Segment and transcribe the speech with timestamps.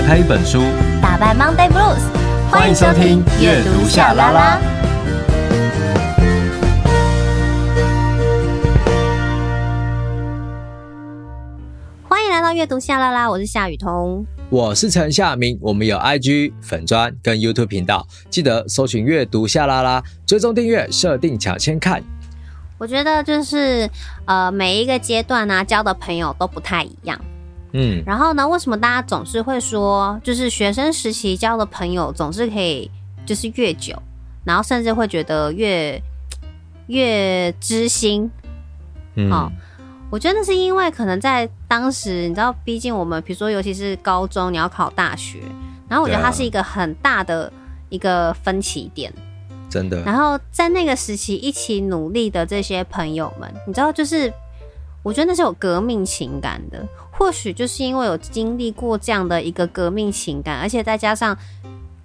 [0.00, 0.62] 打开一本书，
[1.02, 2.00] 打败 Monday Blues。
[2.50, 4.58] 欢迎收听阅读夏拉拉。
[12.08, 15.58] 欢迎来到阅读夏拉拉，我是夏雨桐，我是陈夏明。
[15.60, 22.02] 我们有 IG 粉专跟 YouTube 频道，记得搜寻阅读夏拉拉，追踪订阅，设定抢先看。
[22.78, 23.86] 我觉得就是
[24.24, 27.20] 呃，每一个阶段呢、啊，交的朋友都不太一样。
[27.72, 32.90] 嗯，然后呢，为什么大家总是会说，就是学生时期交的朋友总是可以
[33.24, 33.94] 就是越久，
[34.44, 36.02] 然后甚至会觉得越
[36.88, 38.30] 越知心？
[39.14, 39.50] 嗯，哦，
[40.10, 45.38] 我觉得那是因为可能在当时，你知道，毕竟我们比如说，尤其是高中，你要考大学，
[45.88, 47.52] 然后我觉得它是一个很大的
[47.88, 49.12] 一个分歧点。
[49.68, 50.02] 真的。
[50.02, 54.32] 然后在那个时期一起努力的这些朋友们，你知道，就是
[55.04, 56.84] 我觉得那是有革命情感的。
[57.20, 61.36] 或许就是因为有经历过这样的一个革命情感，而且再加上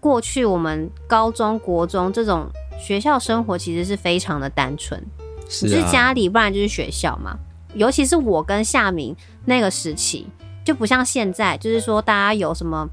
[0.02, 5.02] 过去我们高中国中这种学校生活其实是非常的单纯，
[5.48, 7.40] 是、啊、是家里，不然就是学校嘛。
[7.74, 10.28] 尤其是我跟夏明那个时期，
[10.66, 12.88] 就不像现在，就是说大家有什么。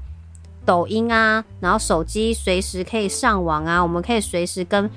[0.65, 4.89] 抖音啊，然后手机随时可以上网啊，我们可以随时跟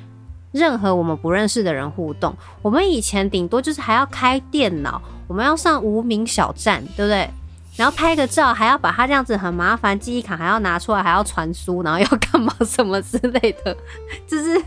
[0.53, 2.33] 任何我们不认识的人互动。
[2.63, 7.29] 我们以前顶多就是还要开电脑，我们要上无名小站，对不对？
[7.77, 13.77] 然后拍个照还要把它这样子很麻烦，记忆卡还要拿出来，还要传输，然后要干嘛什么之类的。
[14.27, 14.59] 就是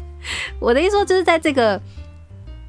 [0.60, 1.82] 我的意思说，就是在这个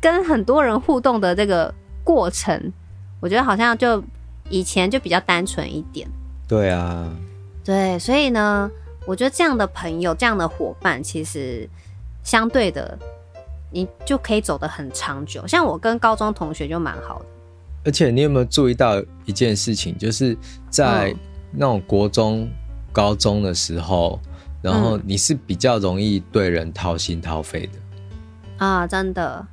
[0.01, 2.73] 跟很多人互动的这个过程，
[3.21, 4.03] 我觉得好像就
[4.49, 6.09] 以前就比较单纯一点。
[6.49, 7.07] 对啊。
[7.63, 8.71] 对，所以呢，
[9.05, 11.69] 我觉得这样的朋友、这样的伙伴，其实
[12.25, 12.99] 相对的，
[13.71, 15.47] 你就可以走得很长久。
[15.47, 17.27] 像我跟高中同学就蛮好的。
[17.85, 20.37] 而且你有没有注意到一件事情，就是
[20.69, 21.15] 在
[21.53, 22.51] 那种国中、嗯、
[22.93, 24.21] 高中的时候，
[24.63, 27.73] 然后你是比较容易对人掏心掏肺的
[28.59, 29.47] 啊，真的。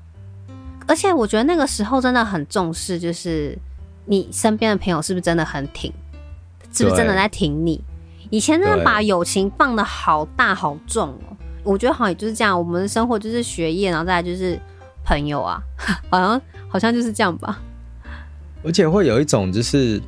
[0.85, 3.57] 而且我觉得那个时候真的很重视，就是
[4.05, 5.91] 你身边的朋友是不是真的很挺，
[6.73, 7.83] 是不是真的在挺你。
[8.29, 14.59] 以前真的把友情放的好大好重哦，我觉得好像也就是这样，我们的生活就是学业，然后再来就是
[15.05, 15.61] 朋友啊，
[16.11, 17.61] 好像好像就是这样吧。
[18.67, 20.01] 而且会有一种就是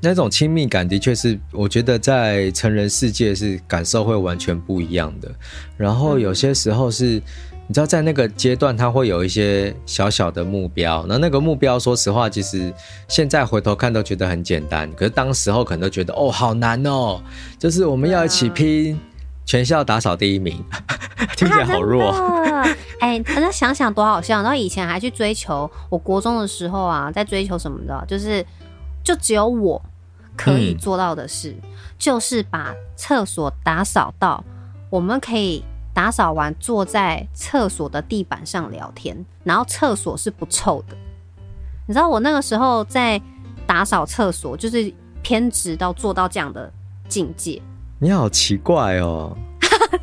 [0.00, 5.30] 那种亲密感，的确是我觉得在成人世界是感受会完全不一样的。
[5.76, 7.22] 然后有些时候是。
[7.68, 11.06] 你知道，在那个阶段，他会有一些小小的目标。
[11.08, 12.70] 那那个目标，说实话，其实
[13.08, 14.90] 现在回头看都觉得很简单。
[14.92, 17.22] 可是当时候可能都觉得，哦，好难哦，
[17.58, 18.98] 就是我们要一起拼
[19.44, 20.64] 全校打扫第一名，
[21.36, 22.12] 听起来好弱。
[23.00, 24.42] 哎，大家想想多好笑。
[24.42, 28.44] 然后以前还去追求，我国中的时候啊，在追求什么的，就是
[29.04, 29.80] 就只有我
[30.36, 34.42] 可以做到的事，嗯、就是把厕所打扫到
[34.90, 35.64] 我们可以。
[35.94, 39.14] 打扫完，坐在厕所的地板上聊天，
[39.44, 40.96] 然后厕所是不臭的。
[41.86, 43.20] 你知道我那个时候在
[43.66, 46.72] 打扫厕所，就是偏执到做到这样的
[47.08, 47.60] 境界。
[48.02, 49.32] 你好奇怪哦！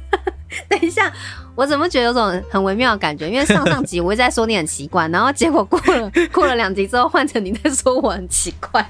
[0.70, 1.12] 等一下，
[1.54, 3.30] 我怎么觉得有种很微妙的感觉？
[3.30, 8.90] 因为上上集我一直在说你很奇怪，然后结果过了 过了两集之后，换成你在说我很奇怪。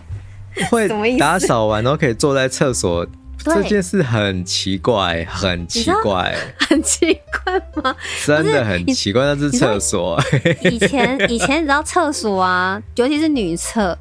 [0.69, 0.87] 会
[1.17, 3.03] 打扫完然后可以坐在厕所。
[3.39, 7.95] 这件事很奇怪，很奇怪，很奇怪吗？
[8.23, 10.21] 真的很奇怪，那是厕所。
[10.61, 13.97] 以前以前你知道厕所啊，尤其是女厕，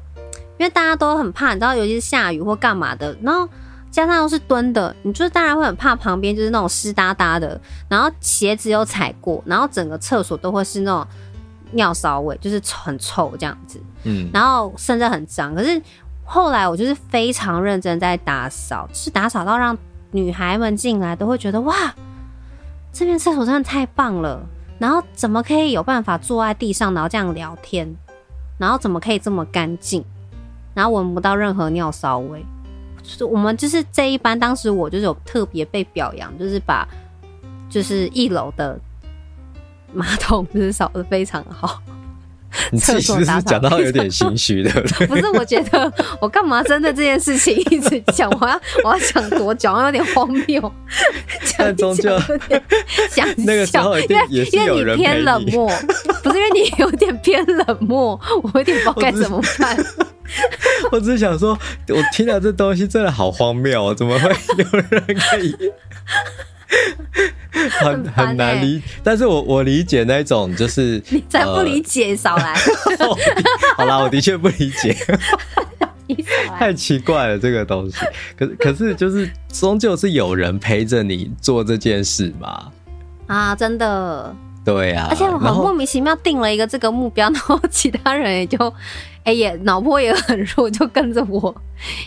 [0.59, 3.49] 因为大家都很怕，你知道，尤其是下雨或干嘛的，然后
[3.91, 11.07] 加上又是蹲的，你就当然会很怕旁边就是那种湿哒哒的，然后鞋子又踩过，然后整个厕所都会是那种
[11.71, 13.81] 尿骚味，就是很臭这样子。
[14.03, 15.81] 嗯，然后甚至很脏，可是。
[16.31, 19.75] 后来我就是非常认真在打扫，就是打扫到让
[20.11, 21.73] 女孩们进来都会觉得哇，
[22.93, 24.39] 这边厕所真的太棒了。
[24.77, 27.91] 然后怎么可以有办法坐在地上，然后这样聊天？
[28.59, 30.05] 然后怎么可以这么干净？
[30.75, 32.45] 然后闻不到任何尿骚味？
[33.17, 36.87] 是我们就是这一班，当时我就是有特别被表扬，就是把
[37.69, 38.79] 就是一楼的
[39.93, 41.81] 马桶就是扫的非常好。
[42.71, 44.71] 你自己是不是讲到有点心虚的？
[45.07, 48.29] 不是，我觉得我干嘛针对这件事情一直讲？
[48.41, 49.75] 我要 我要讲多久？
[49.79, 50.73] 有点荒谬。
[51.57, 52.17] 但终究
[53.09, 55.71] 想那个时候一定也是有人因为你偏冷漠，
[56.23, 59.77] 不是因为你有点偏冷漠，我有点不知道该怎么办。
[60.91, 61.57] 我只是想说，
[61.89, 65.55] 我听到这东西真的好荒谬，怎么会有人可以？
[67.69, 72.53] 很很难理，但是我我理解那种就是 你才不理解，少来。
[73.75, 74.95] 好啦，我的确不理解。
[76.57, 77.97] 太奇怪了，这个东西。
[78.37, 82.71] 可是可是就是终究是有人陪着你做这件事嘛？
[83.27, 84.35] 啊，真的。
[84.65, 88.57] 对呀、啊，而且我很莫名其妙定了一个这个目标，然后其他人也就
[89.23, 91.53] 哎、欸、也脑波也很弱， 就跟着我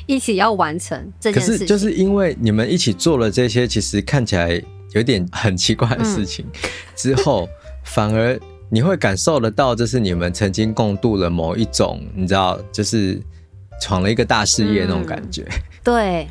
[0.06, 1.58] 一起要完成这件事情。
[1.58, 4.60] 可是就是因为你们一起做了这些，其实看起来
[4.92, 7.48] 有点 很奇怪的事情，嗯、之后
[7.84, 8.38] 反而
[8.68, 13.20] 你会感受得到，就是你们曾经共度了某一种，你知道，就是
[13.80, 15.42] 闯了一个大事业那种感觉。
[15.42, 16.28] 嗯、 对，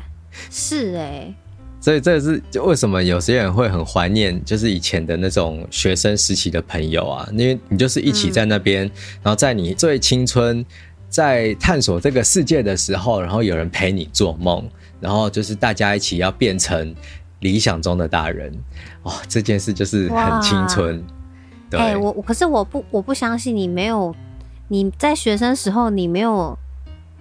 [0.50, 1.34] 是哎、欸。
[1.82, 8.90] 所以这是就为什么有些人会很怀念，就是以前的那种学生时期的朋友啊，因为你就是一起在那边，嗯、
[9.24, 10.64] 然后在你最青春，
[11.08, 14.64] 在探索这个世界的时候，然后有人陪你做梦，
[15.00, 16.94] 然后就是大家一起要变成
[17.40, 18.56] 理想中的大人，
[19.02, 21.04] 哇，这件事就是很青春。
[21.68, 24.14] 对，欸、我可是我不我不相信你没有
[24.68, 26.56] 你在学生时候你没有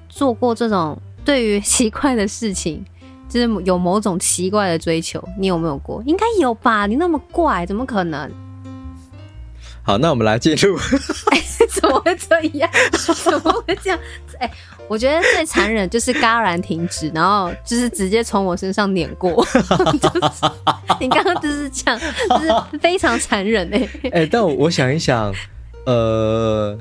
[0.08, 2.86] 做过这种对于 奇怪的事情。
[3.32, 6.04] 就是有某种奇怪的追求，你有没有过？
[6.06, 6.86] 应该有吧？
[6.86, 8.30] 你那么怪，怎么可能？
[9.84, 10.78] 好，那我们来进入。
[11.32, 12.70] 哎、欸，怎么会这样？
[12.92, 14.00] 怎么会这样？
[14.38, 14.54] 哎、欸，
[14.88, 19.32] 我觉得最残忍就是戛然停止，然后就是直接从我身上碾过。
[19.48, 20.52] 就是、
[21.00, 22.00] 你刚刚就是这样，
[22.30, 23.90] 就是非常残忍哎、欸。
[24.10, 25.34] 哎、欸，但我我想一想，
[25.86, 26.78] 呃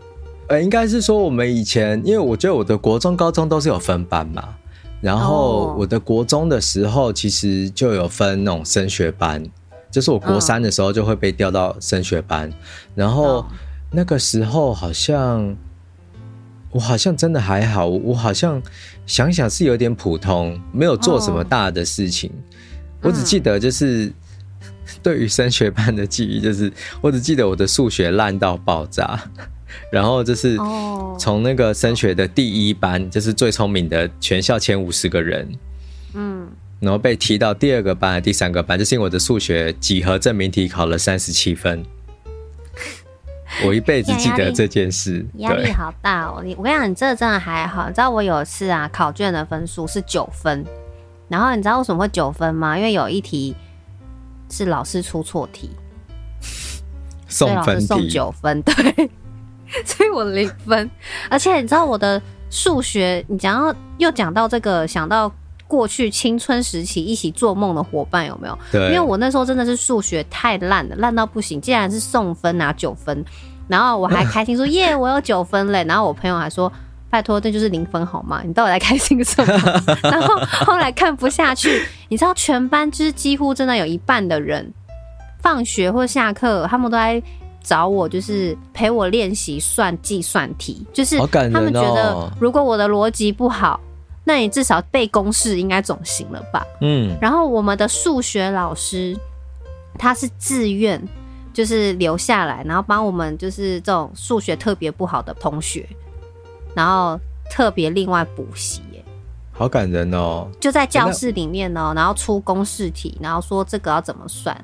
[0.48, 4.56] 呃，应该是说我们以前，因为我觉得我的国中、高中都是有分班嘛。
[5.00, 9.42] 然后我的国中的时候，其实就有分那种升学班，
[9.90, 12.52] 就是我国三的时候就会被调到升学班。
[12.94, 13.46] 然后
[13.90, 15.56] 那个时候好像
[16.70, 18.62] 我好像真的还好，我好像
[19.06, 22.30] 想想是有点普通，没有做什么大的事情。
[23.00, 24.12] 我只记得就是
[25.02, 26.70] 对于升学班的记忆，就是
[27.00, 29.18] 我只记得我的数学烂到爆炸。
[29.90, 30.56] 然后就是
[31.18, 35.48] 从那个升学的第一班，就是最聪明的全校前五十个人，
[36.14, 36.48] 嗯，
[36.78, 41.84] 然后被踢到第二个班、第三个班，就是因为我的数学几何证明题考了三十七分，
[43.66, 46.40] 我一辈子记得这件事，压力好大哦！
[46.44, 47.88] 你我跟你讲，你这真的还好。
[47.88, 50.64] 你知道我有一次啊，考卷的分数是九分，
[51.28, 52.78] 然后你知道为什么会九分吗？
[52.78, 53.56] 因为有一题
[54.48, 55.70] 是老师出错题，
[57.28, 59.10] 送分题，送九分，对。
[59.86, 60.90] 所以我零分，
[61.28, 62.20] 而且你知道我的
[62.50, 65.30] 数学，你讲到又讲到这个，想到
[65.68, 68.58] 过去青春时期一起做梦的伙伴有没有？
[68.72, 73.24] 对，因为我那时候真的是数学太烂了，烂到不行，竟然是送分拿九分，
[73.68, 76.72] 然后我还开心说耶，我有九分嘞，然后我朋友还说
[77.08, 78.42] 拜托，这就是零分好吗？
[78.44, 79.82] 你到底在开心什么？
[80.02, 84.72] 然后后来看不下去，你知道全班就是几乎真的有一半的人，
[85.40, 87.22] 放学或下课他们都在。
[87.62, 91.18] 找我就是陪我练习算计算题，就是
[91.52, 93.78] 他们觉得如果我的逻辑不好，
[94.24, 96.66] 那你至少背公式应该总行了吧？
[96.80, 97.16] 嗯。
[97.20, 99.16] 然后我们的数学老师
[99.98, 101.00] 他是自愿
[101.52, 105.86] 就是留下来，然后帮我们就是这种数学特别不好的同学，
[106.74, 107.20] 然后
[107.50, 108.80] 特别另外补习，
[109.52, 110.48] 好感人哦！
[110.58, 114.56] 就在教室里面呢，然后出公式题，然后说这个要怎么算。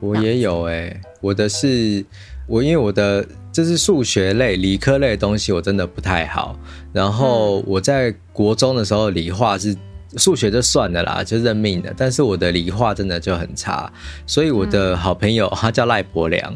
[0.00, 2.04] 我也有哎，我的是。
[2.48, 6.58] 我因为我的这是数学类、理科类的东西，我真的不太好。
[6.92, 9.76] 然后我在国中的时候，理化是
[10.16, 11.92] 数学就算了啦，就认命了。
[11.96, 13.92] 但是我的理化真的就很差，
[14.26, 16.54] 所以我的好朋友他叫赖伯良，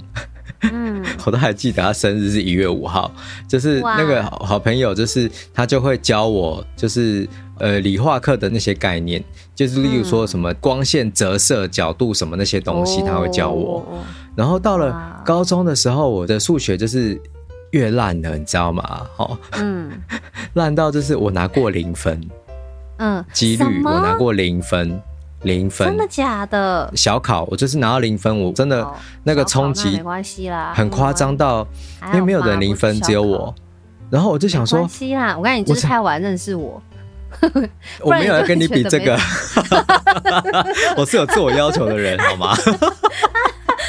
[0.63, 3.13] 嗯， 我都还记得他生日是一月五号，
[3.47, 7.29] 就是那个好朋友，就是他就会教我，就是。
[7.59, 9.23] 呃，理化课的那些概念，
[9.55, 13.87] 就是例如说什么光线折射角度什么那些东西，他会教我。
[14.35, 17.21] 然后到了高中的时候，我的数学就是
[17.73, 19.07] 越烂了，你知道吗？
[19.17, 19.91] 哦，嗯，
[20.55, 22.21] 烂到就是我拿过零分，
[22.99, 25.01] 嗯，几率我拿过零分，
[25.43, 26.91] 零分，真的假的？
[26.95, 28.87] 小考我就是拿到零分，我真的
[29.23, 31.67] 那个冲击没关系啦，很夸张到，
[32.07, 33.55] 因为没有人零分，只有我。
[34.11, 36.83] 然后我就想说，没关系啦，我看你就是太晚认识我。
[38.05, 39.19] 我没有要跟你比这个，
[40.99, 42.55] 我是有自我要求的人，好吗？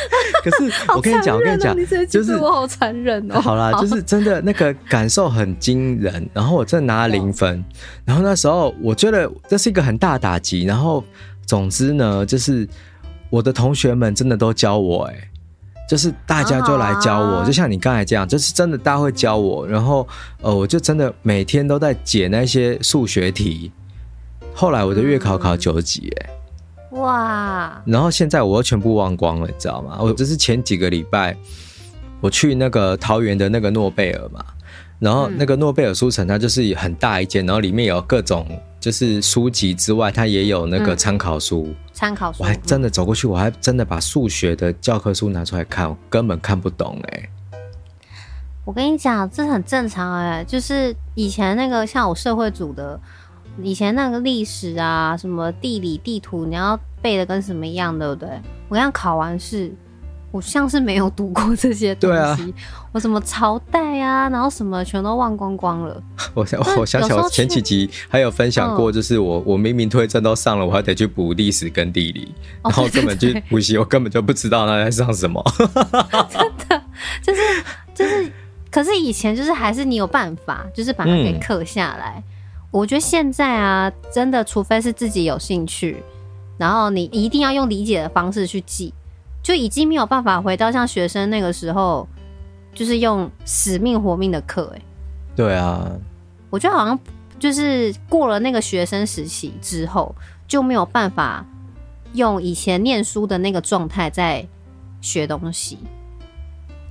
[0.44, 1.76] 可是我跟你讲，我跟你讲，
[2.08, 3.40] 就是我好残忍哦。
[3.42, 6.28] 好啦，就是真的那个感受很惊人。
[6.34, 7.64] 然后我真的拿了零分，
[8.06, 10.64] 然后那时候我觉得这是一个很大打击。
[10.64, 11.04] 然后
[11.46, 12.68] 总之呢，就是
[13.30, 15.30] 我的同学们真的都教我，哎。
[15.86, 20.08] 就是大家就来教我，就像你刚才这样，就是真的大家会教我，然后
[20.42, 23.70] 呃，我就真的每天都在解那些数学题。
[24.56, 26.30] 后来我的月考考九级，哎，
[26.94, 27.82] 哇！
[27.86, 29.98] 然后现在我又全部忘光了，你知道吗？
[30.00, 31.36] 我这是前几个礼拜
[32.22, 34.44] 我去那个桃园的那个诺贝尔嘛，
[35.00, 38.48] 然后那个诺贝尔书城，它就是很大一间，然后里面有各种
[38.80, 41.74] 就是书籍之外，它也有那个参考书。
[41.92, 47.30] 参考书，我还真的走过去，我还真的把数学的教科书拿出来看，我根本看不懂哎、欸。
[48.66, 52.98] 我跟你讲，这很正常哎、欸，就是以前那个像我社会组的，
[53.62, 58.30] 以前那个历史啊，什么地理地图，你要背的跟什么一样，对不对？
[58.70, 59.74] 我刚考完试。
[60.32, 62.36] 我像是没有读过这些东西，对啊，
[62.92, 66.04] 我什么朝代啊，然后什么全都忘光光了。
[66.34, 72.34] 我想，我想起我前几集还有分享过，就是我、嗯、我明明推证都上了，我还得去补历史跟地理，
[72.64, 75.40] 然后根本就补习，我根本就不知道他在上什么。
[76.32, 76.84] 真的，
[77.22, 77.42] 就是
[77.94, 78.32] 就是，
[78.72, 82.16] 可是以前就是还是你有办法，就是把它给刻下来。
[82.18, 82.24] 嗯、
[82.74, 86.04] 我觉得现在啊，真的，除非是自己有兴趣，
[86.58, 88.92] 然后你一定要用理解的方式去记。
[89.44, 92.08] 就已经没有办法回到像学生那个时候，
[92.74, 94.82] 就是用死命活命的课，哎，
[95.36, 95.92] 对啊，
[96.50, 96.98] 我觉得好像
[97.38, 100.16] 就是过了那个学生时期之后，
[100.48, 101.46] 就没有办法
[102.14, 104.48] 用以前念书的那个状态在
[105.00, 105.78] 学东西。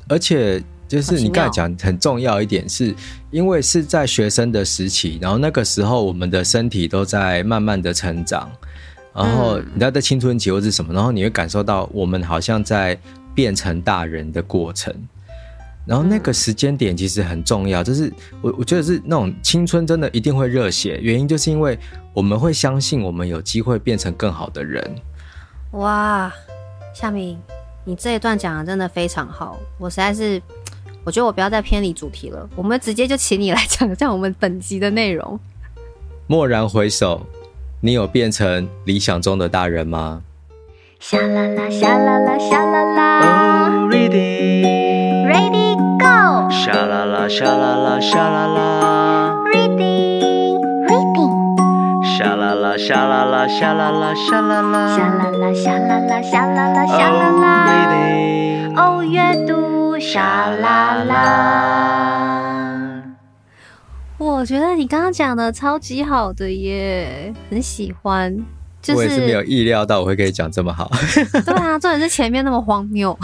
[0.08, 0.62] 而且
[0.92, 2.94] 就是你刚才讲很重要一点，是
[3.30, 8.50] 因为是在学生的时期，然后那个时候我们的身体都在慢慢的成长。
[9.14, 12.98] 然后你知道在青春期或是什么，然后你会感受到我们好像在
[13.34, 14.94] 变成大人的过程。
[15.86, 21.78] 然后那个时间点其实很重要，就是我我觉得是那种青春真的一定会热血，原因就是因为
[22.12, 24.94] 我们会相信我们有机会变成更好的人。
[25.72, 26.30] 哇，
[26.94, 27.38] 夏明，
[27.84, 30.40] 你这一段讲的真的非常好，我实在是
[31.04, 35.38] 我觉得我不要再偏离主题了，我们直接就请你来讲讲我们本集的内容。
[36.28, 37.26] 蓦然回首。
[37.84, 40.22] 你有变成理想中的大人吗？
[41.00, 43.66] 沙啦啦，沙啦啦，沙啦啦。
[43.66, 46.48] Oh, ready, ready, go。
[46.48, 49.34] 沙啦啦，沙啦啦，沙啦啦。
[49.52, 50.54] Ready,
[50.86, 51.26] ready。
[52.16, 54.94] 沙啦啦，沙啦啦，沙啦啦，沙啦啦。
[54.94, 57.66] 沙啦啦，沙啦啦，沙啦啦，沙啦啦。
[58.76, 59.02] Oh, ready。
[59.02, 59.41] 哦，阅读
[60.02, 62.42] 沙啦啦。
[64.18, 68.36] 我觉得你刚刚讲的超级好的耶，很喜欢。
[68.80, 70.90] 就是、我也是没有意料到我会可以讲这么好。
[71.46, 73.16] 对啊，重点是前面那么荒谬。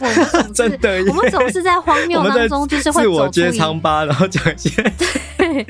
[0.00, 4.82] 我们真的，我们总是在荒谬当中，就是会自我揭疮疤， 然后讲一些
[5.38, 5.64] 对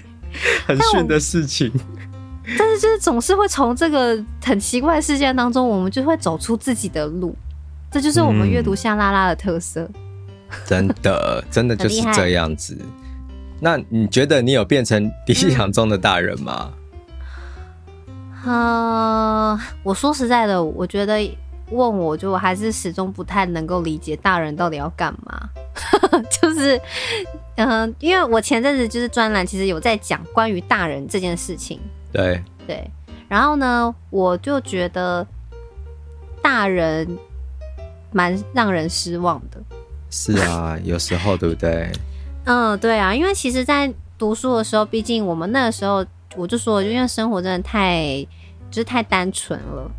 [0.66, 1.70] 很逊的事情。
[2.46, 7.36] 但，但是就是总是会从这个很奇怪的事件当中，我们就会走出自己的路。
[7.90, 9.82] 这就是我们阅读夏拉拉的特色。
[9.82, 9.94] 嗯、
[10.66, 12.76] 真的，真的就是这样子。
[13.60, 16.72] 那你觉得你有变成理想中的大人吗？
[18.44, 21.18] 嗯，呃，我说实在的，我觉得
[21.70, 25.50] 问我就我还是始终不太能够理解大人到底要干嘛。
[26.40, 26.80] 就是，
[27.56, 31.78] 嗯，呃，因为我前阵子就是专栏，其实有在讲关于大人这件事情。
[32.10, 32.90] 对对，
[33.28, 35.26] 然后呢，我就觉得
[36.42, 37.06] 大人
[38.10, 39.60] 蛮让人失望的。
[40.10, 41.90] 是啊，有时候对不对？
[42.44, 46.04] 嗯，对啊，因为其实，在读书的时候，毕竟我们那个时候，
[46.36, 48.26] 我就说，就因为生活真的太，
[48.70, 49.90] 就是太单纯了。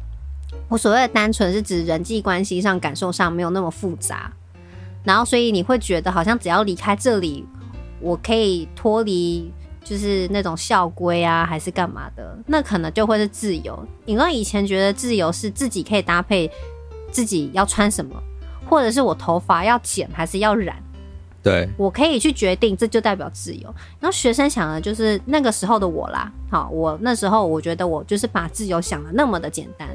[0.68, 4.32] 我所谓的单纯，是指人际关系上、感受上没有那么复杂。
[5.04, 7.46] 然后，所以你会觉得，好像只要离开这里，
[8.00, 9.52] 我可以脱离，
[9.84, 13.88] 就是那种校规啊，还是干嘛的，那可能就会是自由。
[14.06, 16.50] 因为以前觉得自由是自己可以搭配
[17.12, 18.16] 自己要穿什么，
[18.72, 20.76] 或者是我头发要剪还是要染。
[21.44, 23.64] 对，我可以去决定，这就代表自由。
[24.00, 26.32] 然后学生想的就是那个时候的我啦。
[26.50, 29.90] 好，我那时候我觉得我就是把自由想的那么的简单，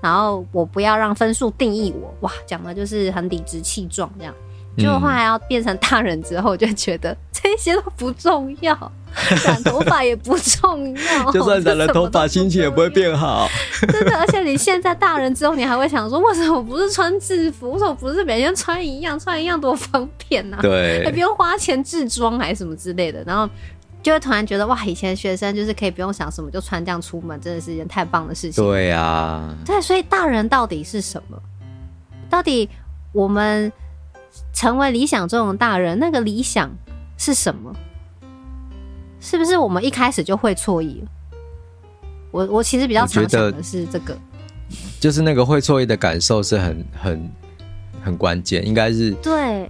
[0.00, 2.14] 然后我不要让分数定义我。
[2.20, 4.34] 哇，讲的就是很理直气壮这样。
[4.76, 8.92] 结果后来要变成大人之后，就觉得这些都不重要，
[9.44, 13.48] 染头发也不重要， 就算染了头发，心情也不会变好。
[13.92, 17.72] 真的，而且你现在大人之后，你还会想说，为什么不是穿制服？
[17.72, 19.18] 为什么不是每天穿一样？
[19.18, 20.58] 穿一样多方便啊！
[20.60, 23.22] 对，还不用花钱制装还是什么之类的。
[23.24, 23.48] 然后
[24.02, 28.64] 就会突然觉得，哇，以前学生就是可以不用想什么就穿这样出门，真的是一件太棒的事情。
[28.64, 31.40] 对呀、啊，对，所以大人到底是什么？
[32.28, 32.68] 到底
[33.12, 33.70] 我们？
[34.52, 36.70] 成为理想中的大人，那个理想
[37.18, 37.70] 是什么？
[39.20, 41.04] 是不是我们一开始就会错意？
[42.30, 44.16] 我我其实比较常想的是这个，
[45.00, 47.30] 就是那个会错意的感受是很很
[48.02, 49.68] 很关键，应该是对。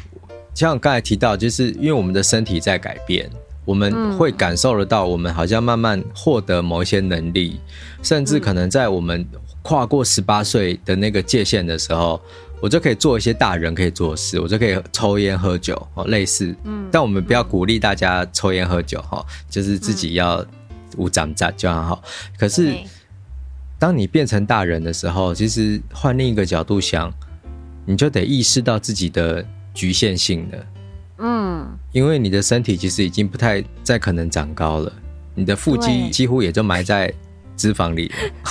[0.54, 3.30] 像我刚才提到，就是因为我们的身体在改变，
[3.64, 7.60] 我们会感受得到，我们好像慢慢获得某一些能力，
[8.02, 9.24] 甚至可能在我们
[9.62, 12.20] 跨过十八岁的那个界限的时候，
[12.60, 16.54] 我就可以做一些大人可以做的事，我就可以抽烟喝酒哦，类似。
[16.64, 20.44] 嗯，但我们不要鼓励大家抽烟喝酒哈，就是自己要
[20.96, 22.02] 无长杂就很好。
[22.36, 22.76] 可是，
[23.78, 27.12] 当你变成大人的时候，其实换另一个角度想，
[27.86, 30.66] 你就得意识到自己的局限性了。
[31.18, 34.92] 嗯，因为你的身体其实已经不太再可能长高了，
[35.34, 37.12] 你的腹肌几乎也就埋在
[37.58, 38.10] 脂肪里。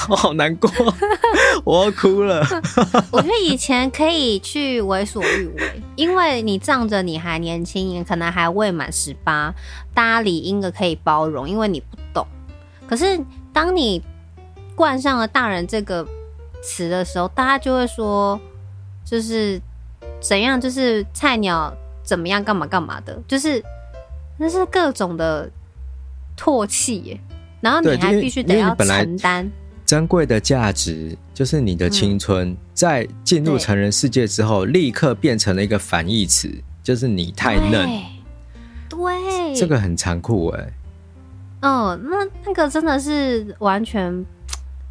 [0.09, 0.69] 我 好难过，
[1.65, 2.45] 我要哭了。
[3.11, 9.51] 我觉得以前可以去为所欲为，因为你仗着你还年轻，你可能还未满十八，
[9.93, 12.27] 大家理应的可以包容，因为你不懂。
[12.87, 13.19] 可是
[13.51, 14.03] 当你
[14.75, 16.05] 冠上了“大人”这个
[16.61, 18.39] 词的时候，大家就会说，
[19.03, 19.59] 就是
[20.19, 21.73] 怎样，就是菜鸟
[22.03, 23.63] 怎么样，干嘛干嘛的，就是
[24.37, 25.49] 那是各种的
[26.37, 27.19] 唾弃耶。
[27.61, 29.49] 然后你还必须得要承担
[29.85, 36.49] 珍贵的价值，就是你的青春，嗯、在进入成人世界之后，立刻变成了一个反义词，
[36.83, 37.87] 就是你太嫩。
[38.89, 40.73] 对，对这个很残酷哎。
[41.61, 44.25] 哦，那那个真的是完全。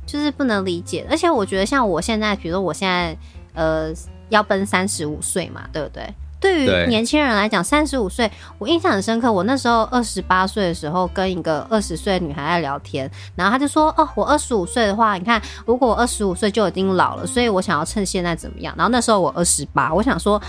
[0.08, 3.18] 就是不能理解，而且我觉得像我现在，比如说我现在，
[3.54, 3.92] 呃，
[4.28, 6.04] 要奔三十五岁嘛，对不对？
[6.40, 9.32] 对于年轻人来讲，三十五岁，我印象很深刻。
[9.32, 20.40] 我那时候二十八岁的时候，跟一个二十岁的女孩在聊天，然后她就说：“哦，我二十五岁的话，你看，如果我二十五岁就已经老了，所以我想要趁现在怎么样？”然后那时候我二十八，我想说，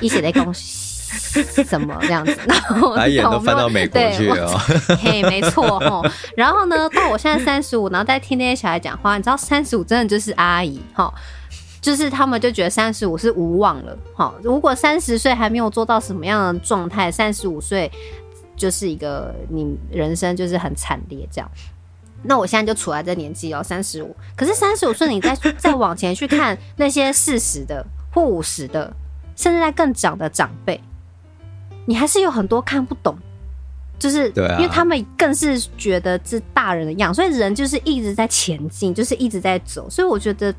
[0.00, 0.90] 一起来恭喜。
[1.66, 2.38] 什么这样子？
[2.46, 4.56] 然后把眼都翻到美国去了。
[5.02, 6.08] 嘿，没错齁。
[6.36, 11.12] 然后呢，到我现在三十五，然后再听那些小孩讲话，你知道三十五真的就是阿姨齁，
[11.80, 14.34] 就是他们就觉得三十五是无望了好。
[14.42, 17.90] 如果三十岁还没有做到什么样的状态，三十五岁
[18.56, 21.50] 就是一个你人生就是很惨烈这样。
[22.22, 24.14] 那我现在就处在这年纪哦，三十五。
[24.36, 27.82] 可是三十五岁，你再 再往前去看那些四十的
[28.12, 28.94] 或五十的，
[29.34, 30.78] 甚至在更长的长辈。
[31.86, 33.16] 你还是有很多看不懂，
[33.98, 39.88] 就是因为他们更是觉得是大人的样，所以人就是一直在前进，就是一直在走。
[39.88, 40.54] 所以我觉得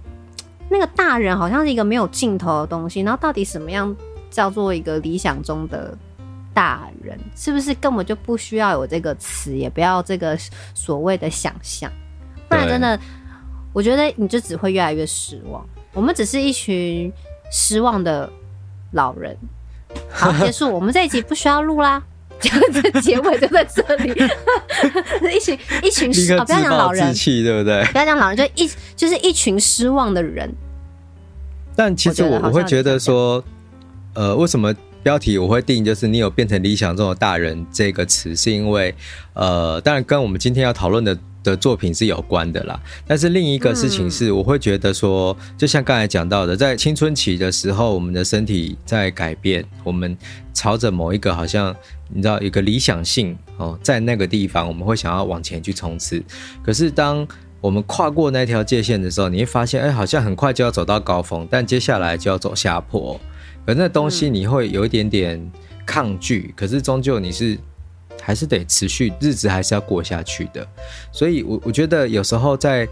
[0.71, 3.01] 那个大人好像是一个没有尽头的东西。
[3.01, 3.93] 然后到底什么样
[4.29, 5.95] 叫做一个理想中的
[6.53, 7.19] 大人？
[7.35, 10.37] 是不是根本就不需要有这个词，也不要这个
[10.73, 11.91] 所谓的想象？
[12.47, 12.97] 不然真的，
[13.73, 15.63] 我觉得你就只会越来越失望。
[15.93, 17.11] 我们只是一群
[17.51, 18.31] 失望的
[18.93, 19.37] 老人。
[20.09, 20.73] 好， 结束。
[20.73, 22.01] 我们这一集不需要录啦，
[22.41, 24.13] 这结尾就在这里。
[25.33, 27.83] 一群一群失哦，不要讲老人，对不对？
[27.91, 30.51] 不要讲老人，就一就是一群失望的人。
[31.75, 33.43] 但其实我我会觉得说，
[34.13, 34.73] 呃，为什么
[35.03, 38.93] 标题我会定就是你有变成理想中的大人这个词，是因为
[39.33, 41.17] 呃，当然跟我们今天要讨论的。
[41.43, 50.15] 的作品是有关的啦，但是另一个事情是，我会觉得说，就像刚才讲到的，在青春期的时候，我们的身体在改变，我们
[50.53, 51.75] 朝着某一个好像
[52.09, 56.23] 你知道一个理想性哦，在那个地方，我们会想要往前去冲刺。
[56.63, 57.27] 可是当
[57.59, 63.19] 我们跨过那条界限的时候，你会发现，哎，好像很快就要走到高峰，但接下来就要走下坡，
[63.65, 65.51] 可那东西你会有一点点
[65.87, 67.57] 抗拒，可是终究你是。
[68.19, 70.67] 还是得持续，日子还是要过下去的。
[71.11, 72.87] 所以我，我我觉得有时候在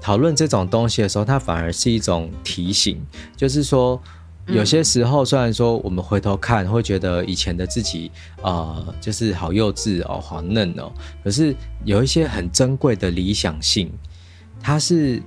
[0.00, 3.00] 讨论这种东西的时候，它反而是一种提醒，
[3.36, 4.00] 就是说，
[4.46, 8.10] 有些时候虽然说我们回头看会觉得以前的自己，
[8.42, 13.90] 呃，就是好幼稚哦，好嫩哦，可是有一些很珍贵的理想性，
[14.60, 15.22] 它是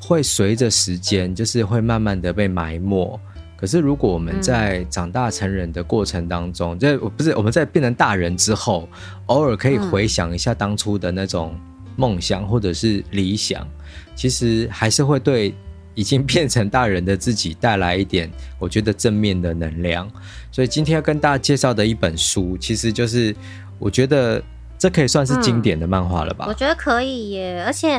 [0.00, 3.20] 会随着时间，就是会慢慢的被埋没。
[3.56, 8.86] 可是，如果我们在长大成人的过程当中，这、嗯、不是我们在变成大人之后，
[9.26, 11.58] 偶尔可以回想一下当初的那种
[11.96, 13.66] 梦想或者是理想，
[14.14, 15.54] 其实还是会对
[15.94, 20.10] 已经变成大人的自己带来一点我觉得正面的能量。
[20.50, 23.34] 所以今天要跟大家介绍的一本书，其实就是
[23.78, 24.42] 我觉得
[24.76, 26.44] 这可以算是经典的漫画了吧？
[26.46, 27.98] 嗯，我觉得可以耶，而且。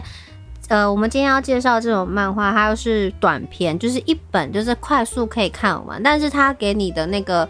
[0.67, 7.47] 呃，我们今天要介绍这种漫画，它又是短篇，就是一本，就是快速可以看完，但是它给你的那个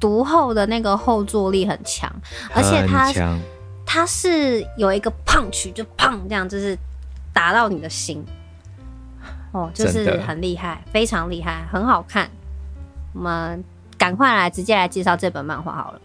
[0.00, 2.10] 读后的那个后坐力很强，
[2.54, 3.12] 而且它
[3.84, 6.76] 它是有一个 punch，就砰这样，就是
[7.32, 8.24] 打到你的心，
[9.52, 12.28] 哦，就是很厉害，非常厉害，很好看。
[13.12, 13.62] 我们
[13.98, 16.00] 赶快来直接来介绍这本漫画好了。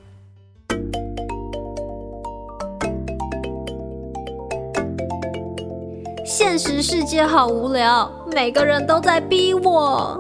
[6.34, 10.17] 现实世界好无聊，每个人都在逼我。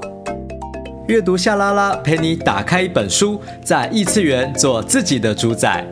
[1.07, 5.85] 阅读夏拉拉，陪你打开一本书，在异次元做自己的主宰。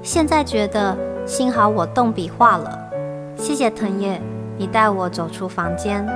[0.00, 0.96] 现在觉得。
[1.26, 2.88] 幸好我动笔画了。
[3.36, 4.20] 谢谢藤爷，
[4.56, 6.06] 你带我走出房间。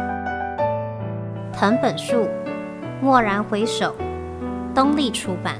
[1.52, 2.28] 藤本树，
[3.02, 3.92] 蓦然回首，
[4.72, 5.56] 东立出版。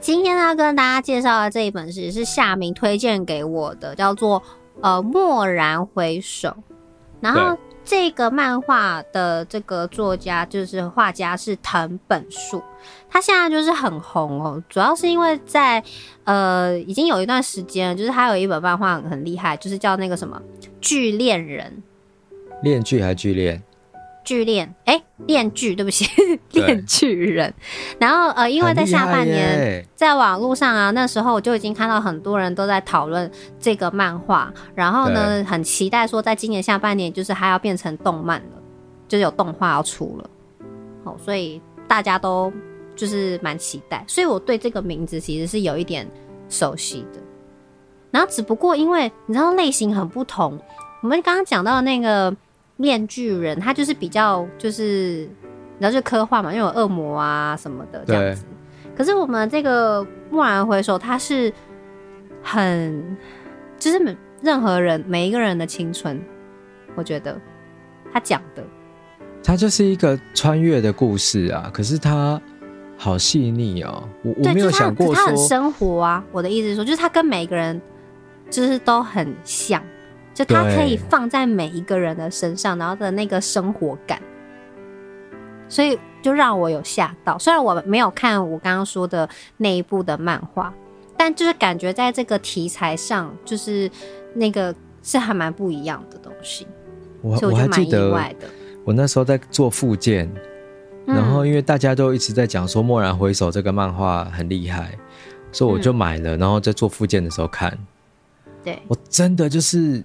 [0.00, 4.40] 今天呢，跟大家介绍的这一本诗是夏明推荐给我的，叫做
[4.80, 6.48] 《呃蓦然回首》。
[7.20, 12.62] 然后这个漫画的这个作家就是画家是藤本树，
[13.10, 15.82] 他现在就是很红哦，主要是因为在
[16.22, 20.40] 呃已经有一段时间了，就是他有一本漫画很厉害，就是叫那个什么
[20.80, 21.82] 《巨恋人》，
[22.62, 23.60] 恋剧还是巨恋？
[24.28, 26.04] 巨恋哎，恋剧，对不起，
[26.52, 27.54] 链锯人。
[27.98, 38.62] 然后呃，因为在下半年，在网络上啊，那时候我就已经看到很多人都在讨论这个漫画，然后呢，很期待说，在今年下半年，就是还要变成动漫了，
[39.08, 40.30] 就是有动画要出了。
[41.04, 42.52] 好，所以大家都
[42.94, 46.06] 就是蛮期待，所以我对这个名字其实是有一点
[46.50, 47.20] 熟悉的。
[48.10, 50.60] 然后只不过因为你知道类型很不同，
[51.00, 52.36] 我们刚刚讲到的那个。
[52.78, 55.28] 链锯人，他就是比较就是，
[55.78, 58.44] 然后就科幻嘛，因为有恶魔啊什么的这样子。
[58.96, 61.52] 可是我们这个蓦然回首，他是
[62.42, 63.16] 很，
[63.78, 66.20] 就是每任何人每一个人的青春，
[66.96, 67.40] 我觉得
[68.12, 68.64] 他讲的，
[69.42, 71.70] 他就是一个穿越的故事啊。
[71.72, 72.40] 可是他
[72.96, 76.24] 好细腻哦，我我没有想过说他很生活啊。
[76.32, 77.80] 我的意思是说，就是他跟每个人
[78.50, 79.82] 就是都很像。
[80.38, 84.22] 就它可以放在每一个人的身上，然后的那个生活感，
[85.68, 87.36] 所以就让我有吓到。
[87.36, 90.72] 虽然我没有看我刚刚说的那一部的漫画，
[91.16, 93.90] 但就是感觉在这个题材上，就是
[94.32, 94.72] 那个
[95.02, 96.68] 是还蛮不一样的东西。
[97.20, 98.16] 我我还记得，
[98.84, 100.32] 我那时候在做复健，
[101.04, 104.96] 然后因为大家都一直在讲说《蓦然回首》这个漫画很厉害，
[105.50, 107.76] 所以我就买了，然后在做复健的时候看。
[108.62, 110.00] 对，我真的就是。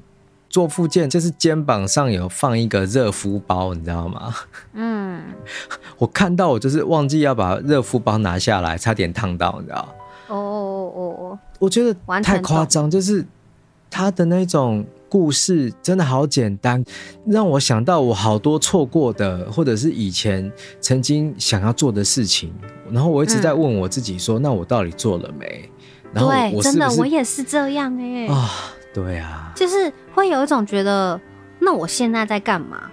[0.53, 4.35] 做复健就是肩膀上有放一个热敷包，你知道吗？
[4.73, 5.19] 嗯，
[5.97, 9.95] 我看到我就是忘记要把热敷包拿下来，差点烫到，你知道？
[10.27, 13.25] 哦哦哦哦，我觉得太夸张，就是
[13.89, 16.85] 他的那种故事真的好简单，
[17.25, 22.53] 让我想到我好多错过的，或者是以前曾经想要做的事情，
[22.91, 25.67] 然后我一直在问我自己说：“嗯、那我到底做了没？”
[26.13, 28.51] 然后我是是，对，真的我也是这样哎、欸、啊。
[28.93, 31.19] 对啊，就是会有一种觉得，
[31.59, 32.91] 那我现在在干嘛？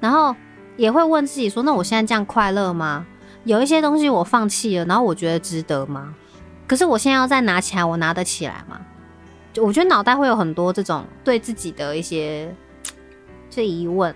[0.00, 0.34] 然后
[0.76, 3.06] 也会问自己说，那我现在这样快乐吗？
[3.44, 6.14] 有一些东西我放弃了，然后我觉得值得吗？
[6.66, 8.80] 可是我现在要再拿起来，我拿得起来吗？
[9.52, 12.54] 就我觉得脑袋会有很多这种对自己的一些
[13.48, 14.14] 这疑问，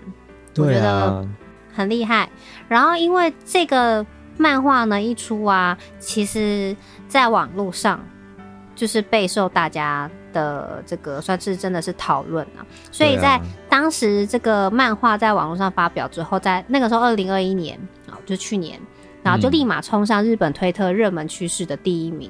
[0.57, 1.25] 我觉得
[1.73, 2.29] 很厉害。
[2.67, 4.05] 然后因为这个
[4.37, 6.75] 漫画呢一出啊，其实
[7.07, 7.99] 在网络上
[8.75, 10.09] 就是备受大家。
[10.33, 18.77] 的这个算是真的是讨论啊，所以在当时这个漫画在网络上发表之后，在那个时候二零二一年啊，就去年，
[19.23, 22.29] 然后就立马冲上日本推特热门趋势的第一名，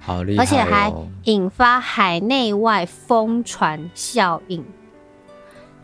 [0.00, 0.92] 好厉害，而且还
[1.24, 4.64] 引发海内外疯传效应，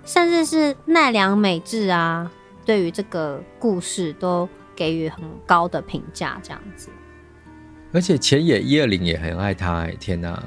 [0.04, 2.30] 甚至是奈良美智啊，
[2.64, 6.88] 对于这个故事都给予很高的评价，这样子。
[7.92, 10.42] 而且前野一二零也很爱他，哎，天哪！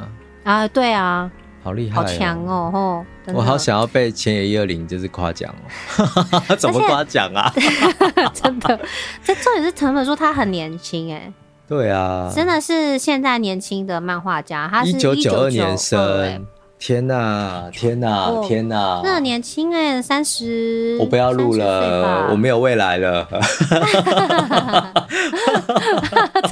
[0.47, 1.29] 啊，对啊，
[1.61, 3.05] 好厉害，哦，好强哦，吼！
[3.33, 5.53] 我好想要被前野一二零就是夸奖
[5.99, 7.51] 哦， 怎么夸奖啊？
[8.33, 8.79] 真的，
[9.21, 11.29] 这重点是藤本树他很年轻哎，
[11.67, 16.47] 对啊，真的是现在年轻的漫画家，他是一九九二年生。
[16.79, 19.01] 天呐，天呐，天呐！
[19.03, 20.95] 那很年轻哎，三十。
[20.99, 23.27] 我不要录了，我没有未来了。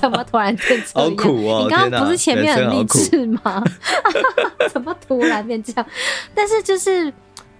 [0.02, 1.10] 怎么突然变这样？
[1.10, 1.62] 好苦哦！
[1.64, 3.64] 你刚刚不是前面很励志吗？
[4.74, 5.86] 怎么突然变这样？
[6.34, 7.12] 但是就是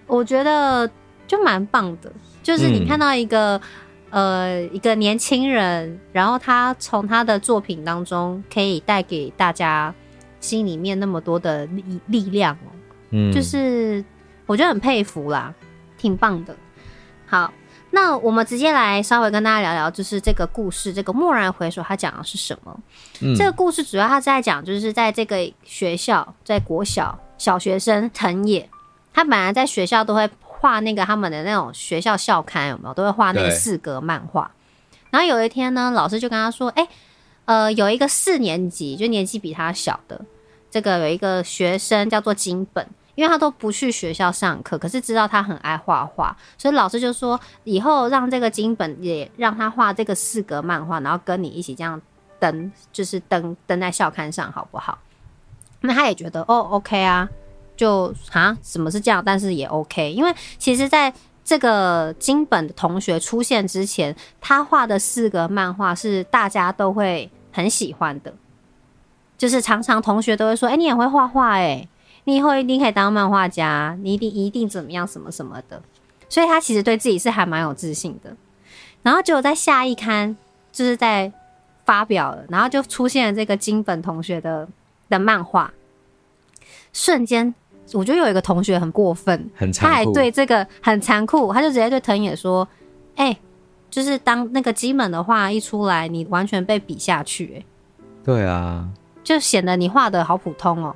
[0.08, 0.90] 我觉得
[1.28, 3.62] 就蛮棒的，就是你看到一个、
[4.10, 9.94] 嗯、呃一个年轻人，然后他从他的作品当中可以带给大家。
[10.46, 12.70] 心里面那么多的力力量哦，
[13.10, 14.04] 嗯，就是
[14.46, 15.52] 我觉得很佩服啦，
[15.98, 16.56] 挺棒的。
[17.26, 17.52] 好，
[17.90, 22.80] 那我们直接来稍微跟大家聊聊，就是这个故事，这个蓦然回首，它讲的是什么？
[23.22, 28.70] 嗯，这个故事主要他在讲，就是在这个学校，在国小小学生藤野，
[29.12, 32.94] 他本来在学校都会画那个他们的那种学校校刊，有没有？
[32.94, 34.52] 都会画那个四格漫画。
[35.10, 36.90] 然后有一天呢，老师就跟他说：“哎、欸，
[37.46, 40.20] 呃，有一个四年级，就年纪比他小的。”
[40.76, 42.86] 这个有一个学生叫做金本，
[43.16, 52.02] 因为他都不去学校上课，可是知道他很爱画画，所以老师就说以后让这个金本也让他画这个四格漫画，然后跟你一起这样
[52.42, 54.98] 登，就是登登在校刊上，好不好？
[55.80, 57.30] 那他也觉得哦，OK 啊，
[57.78, 59.24] 就啊，什么是这样？
[59.26, 61.14] 但是也 OK，因为其实在
[61.46, 68.34] 这个金本的同学出现之前，他画的四格漫画是大家都会很喜欢的，
[69.46, 71.88] 就是常常同学都会说：“哎、欸，你也会画画哎，
[72.24, 75.80] 你以后一定可以当漫画家，你一定一定怎么样，什么什么的。”
[76.28, 78.36] 所以他其实对自己是还蛮有自信的。
[79.04, 80.36] 然后结果在下一刊
[80.72, 81.32] 就是在
[81.86, 84.68] 发表了，然后就出现了这个金本同学的
[85.10, 85.72] 的漫画，
[86.92, 87.54] 瞬间。
[87.94, 92.68] 我觉得有一个同学很过分，很，他还对这个很残酷，他就直接对藤野说
[93.16, 93.38] ：“哎、欸，
[93.92, 97.66] 就是当那个金本的话一出来，你完全被比下去、欸。”哎，
[98.26, 98.90] 对啊，
[99.26, 100.96] 就显得你画的好普通哦、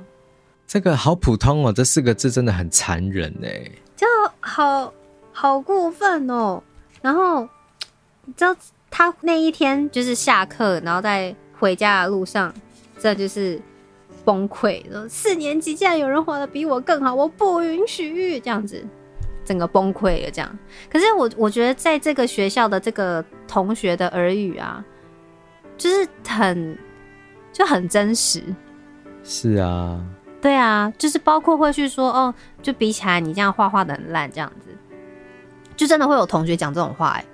[0.66, 4.06] 这个好普通哦、喔，这四个字真的很残忍哎、欸，就
[4.40, 4.90] 好
[5.32, 6.64] 好过分哦、喔。
[7.02, 7.42] 然后
[8.24, 8.56] 你知道
[8.90, 12.54] 他那一天就是下课，然后在回家的路上，
[12.98, 13.60] 这就是。
[14.22, 15.08] 崩溃了！
[15.08, 18.84] 四年级竟然有人画的比我更好，我不允许这样子，
[19.46, 20.30] 整个崩溃了。
[20.30, 20.58] 这样，
[20.92, 24.84] 可是我我觉得在这个学校的这个同学的耳语啊，
[25.78, 26.78] 就是很
[27.52, 28.42] 就很真实。
[29.22, 30.00] 是啊，
[30.40, 34.68] 对啊，就是包括会去说哦，就比起来你这样画画的很烂，这样子，
[35.76, 37.24] 就真的会有同学讲这种话，哎，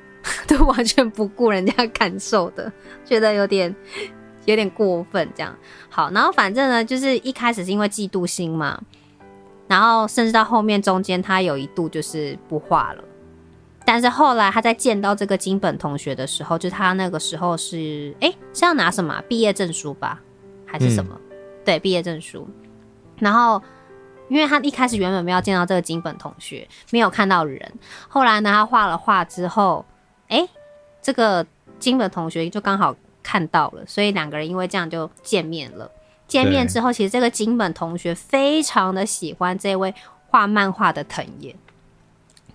[0.46, 2.72] 都完全不顾人家感受的，
[3.04, 3.74] 觉得有点。
[4.46, 5.54] 有点过分，这样
[5.90, 8.80] 好，然后反正呢，就是一开始是因为嫉妒心嘛，
[9.68, 13.04] 然后甚至到后面中间，他有一度就是不画了，
[13.92, 20.20] 但是后来他在见到这个金本同学的时候，就他那个时候是哎是要拿什么毕业证书吧，
[20.64, 21.18] 还是什么？
[21.18, 22.48] 嗯、对，毕业证书。
[23.18, 23.60] 然后
[24.28, 27.60] 因为他一开始原本没有见到这个金本同学，没有看到人，
[28.06, 29.84] 后来呢，他画了画之后，
[30.28, 30.48] 哎，
[31.02, 31.44] 这个
[31.80, 32.94] 金本同学就刚好。
[33.22, 35.88] 看到了，所以两个人因为这样就见面了。
[36.26, 39.94] 见面之后，其实这个金本同学非常的喜欢这位
[40.26, 41.54] 画漫画的藤野，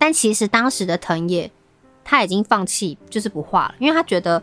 [0.05, 1.49] 但其实当时的藤野
[2.03, 4.39] 他已经放弃，就是不画了，因为他觉得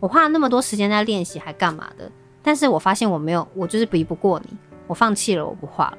[0.00, 2.10] 我花了那么多时间在练习，还干嘛的？
[2.42, 4.56] 但是我发现我没有，我就是比不过你，
[4.88, 5.98] 我放弃了，我不画了。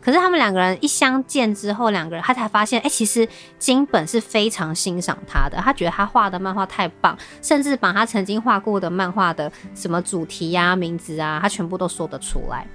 [0.00, 12.66] 可是他们两个人一相见之后，两个人他才发现，哎、其实金本是非常欣赏他的，他觉得他画的漫画太棒，甚至把他曾经画过的漫画的什么主题呀、名字啊，他全部都说得出来。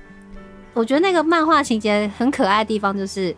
[0.76, 3.36] 我觉得那个漫画情节很可爱的地方，就是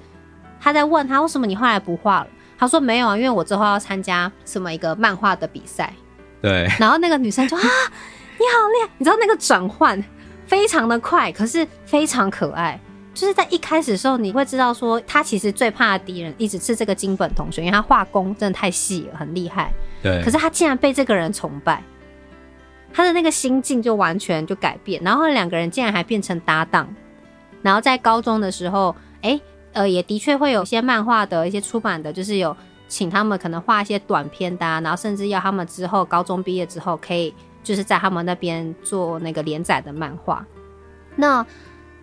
[0.61, 5.91] 他在问他为什么你后来不画了，他说没有啊，因为我之后要参加什么一个漫画的比赛。
[6.41, 6.69] 对。
[6.79, 10.01] 然后那个女生就啊，你好厉害，你知道那个转换
[10.45, 12.79] 非常的快，可是非常可爱。
[13.13, 19.73] 就是在一开始的时候，你会知道说他其实最怕的敌人一直是这个金本同学，因为他画工真的太细了，很厉害。
[20.01, 20.23] 对。
[20.23, 21.83] 可是他竟然被这个人崇拜，
[22.93, 26.87] 他的那个心境就完全就改变，然后两个人竟然还变成搭档。
[27.61, 29.41] 然后在高中的时候，哎、欸，
[29.73, 32.55] 呃，也的确会有一些漫画的一些出版的，就是有
[32.87, 40.45] 请他们可能画一些短篇的、啊，然后甚至要他们之后高中毕业之后可以就是在他们那边做那个连载的漫画。
[41.15, 41.45] 那。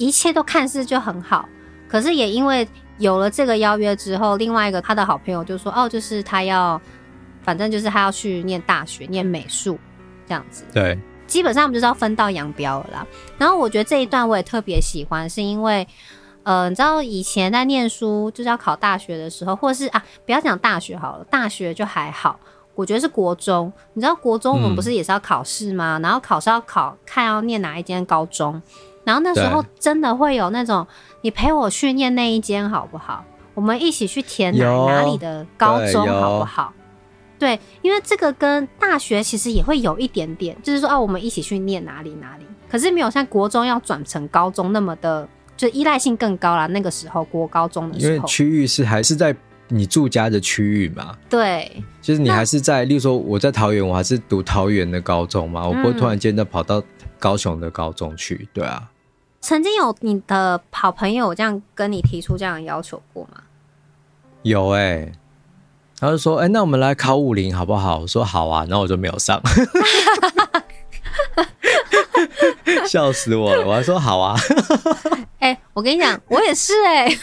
[0.01, 1.49] 一切都看似就很好，
[1.89, 2.65] 可是也因为
[2.99, 6.81] 有了这个邀约之后，另外一个他的好朋友就说：“哦，就是他要，
[7.43, 9.77] 反正就是他要去念大学，念美术
[10.25, 13.05] 这样子。”对，基本上我们就是要分道扬镳了啦。
[13.39, 15.85] 然后我觉得这一段我也特别喜欢，是因为，
[16.49, 22.41] 呃，你知道以前在念书就是要考大学的时候，或者是啊，不要讲大学好了，大学就还好。
[22.75, 25.99] 我觉得是国中，你知道国中我们不是也是要考试吗？
[25.99, 28.63] 嗯、然后考试要考，看要念哪一间高中。
[29.05, 30.87] 然后那时候真的会有那种，
[31.21, 33.23] 你陪我去念那一间好不好？
[33.53, 36.73] 我们一起去填哪哪里的高中好不好？
[37.39, 42.47] 对，对，因为这个跟大学其实也会有一点点，就是说啊，我们一起去念哪里哪里。
[42.71, 45.29] 可是没有像国中要转成高中那么的，
[45.59, 46.67] 就依赖性更高啦。
[46.69, 49.37] 那个时候国高中的时候，因为区域是还是在
[49.69, 51.15] 你住家的区域嘛。
[51.29, 56.83] 对，就是你还是在，例如说我在桃园，我还是读桃园的高中嘛，我不会突然间的跑到
[57.19, 58.91] 高雄的高中去，对啊。
[59.41, 63.43] 曾经有你的好朋友这样跟你提出这样的要求过吗？
[64.43, 65.13] 有哎、欸，
[65.99, 69.43] 他就说：“哎、欸，那我们来考五零好不好？”我说：“好啊。”然后我就没有上，
[72.89, 73.67] 笑死我了！
[73.67, 74.37] 我还说：“好啊。”
[75.39, 77.19] 哎、欸，我跟你讲，我也是哎、欸，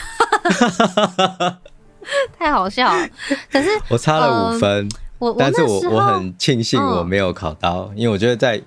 [2.38, 3.08] 太好笑了。
[3.52, 4.88] 可是 我差了五分，
[5.20, 8.62] 我、呃、但是我我很庆幸我没有考到，嗯、因为我觉得在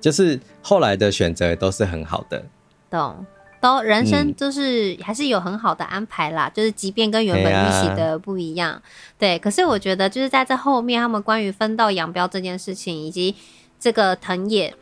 [0.00, 2.42] 就是后来的选择都是很好的。
[2.88, 3.26] 懂
[3.60, 8.80] 都人生就是还是有很好的安排啦，嗯、就是即便跟原本预期的不一样，
[9.18, 9.38] 对。
[9.38, 13.34] 可是我觉得就是在这后面，他们关于分道扬镳这件事情，以及
[13.80, 14.74] 这个藤野，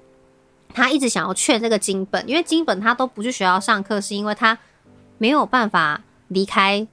[0.75, 4.59] 他一直想要劝这个金本，因为金本他都不去学校上课，是因为他
[5.17, 6.87] 没有办法离开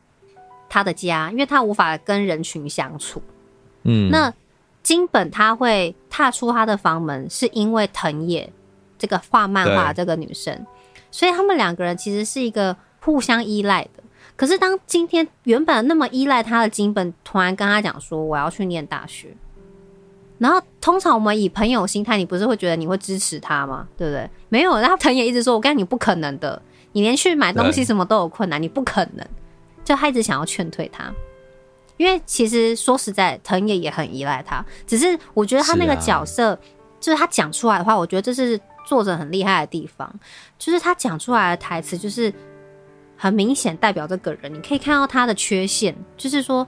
[0.70, 3.22] 他的家，因为他无法跟人群相处。
[3.84, 4.32] 嗯，那
[4.84, 8.54] 金本他会踏出他的房门，是因为藤野
[9.00, 10.66] 这个画漫画这个女生。
[11.10, 14.04] 所以他们两个人其实是一个互相依赖的。
[14.38, 19.36] 可是当今天原本那么依赖他的金本突然跟他讲说，我要去念大学，
[20.42, 23.88] 然后通常我们以朋友心态，你不是会觉得你会支持他吗？
[23.96, 24.30] 对不对？
[24.50, 26.62] 没有，然后藤野一直说，我跟你不可能的，
[26.94, 29.26] 你连去买东西什么都有困难，你不可能。
[29.86, 31.14] 就他一直想要劝退他，
[31.98, 34.66] 因为其实说实在，藤野也很依赖他。
[34.88, 36.58] 只是我觉得他那个角色，
[37.00, 38.60] 就是他讲出来的话，我觉得这是。
[38.84, 40.12] 作者很厉害的地方，
[40.58, 42.34] 就是他讲出来的台词，就是
[43.16, 44.52] 很明显代表这个人。
[44.52, 46.68] 你可以看到他的缺陷，就是说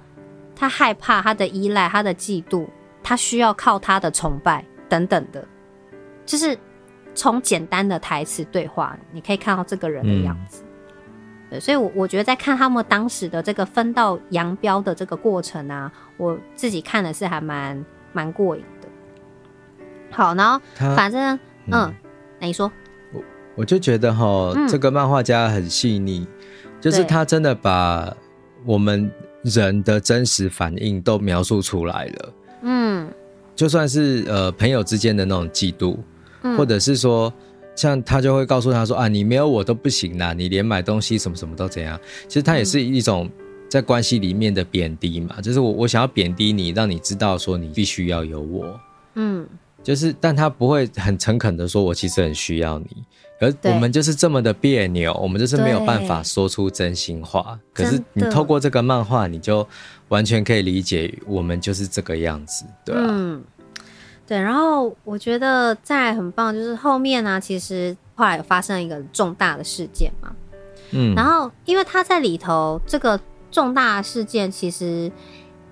[0.56, 2.68] 他害怕、他的依赖、他的嫉妒，
[3.04, 5.46] 他需要靠他的崇拜等等的。
[6.26, 6.58] 就是
[7.14, 10.64] 从简单的台词对话，你可以看到这个人的样子。
[10.64, 18.88] 嗯、对，所以我我觉得在看他们当时的这个分道扬镳的这个过程啊，我自己看的是还蛮蛮过瘾的。
[20.10, 20.60] 好，然后
[20.96, 21.38] 反正
[21.68, 21.74] 嗯。
[21.74, 21.94] 嗯
[22.40, 22.70] 你说，
[23.14, 23.24] 我
[23.56, 26.28] 我就觉得哈，嗯、这个漫画家很细腻，
[26.82, 28.14] 就是他真的把
[28.66, 29.10] 我们
[29.44, 32.34] 人的真实反应都描述出来了。
[32.64, 33.08] 嗯，
[33.56, 35.96] 就算是呃朋友之间的那种嫉妒，
[36.42, 37.32] 嗯、或者是说，
[37.76, 42.00] 像他就会告诉他说啊，你没有我都不行啦，你连买东西什么什么都怎样。
[42.28, 43.30] 其实他也是一种
[43.70, 48.80] 在关系里面的贬低嘛，就是我我想要贬低你，让你知道说你必须要有我。
[49.16, 49.46] 嗯。
[49.84, 53.04] 就是，但他不会很诚恳的说，我其实很需要你。
[53.44, 57.60] 而我们就是这么的别扭，我们就是没有办法说出真心话。
[57.74, 59.68] 可是你透过这个漫画，你就
[60.08, 63.02] 完全可以理解，我们就是这个样子，对吧？
[63.10, 63.44] 嗯，
[64.26, 64.40] 对。
[64.40, 70.34] 然后我觉得在很棒，就是后面呢，其实后来有发生一个重大的事件嘛。
[70.92, 71.14] 嗯。
[71.16, 73.20] 然后，因为他在里头这个
[73.52, 75.12] 重大事件，其实，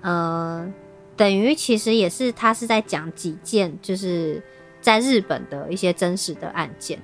[0.02, 0.72] 呃。
[1.14, 4.42] 等于其实也是他是在讲几件，就是
[4.80, 6.98] 在日本的一些真实的案件。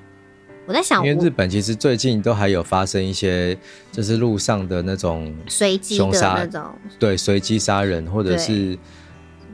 [0.68, 3.56] 我在想，因为日本其实最近都还有发生一些，
[3.90, 6.62] 就是路上的那种随机的那种，
[6.98, 8.78] 对，随机杀人，或者是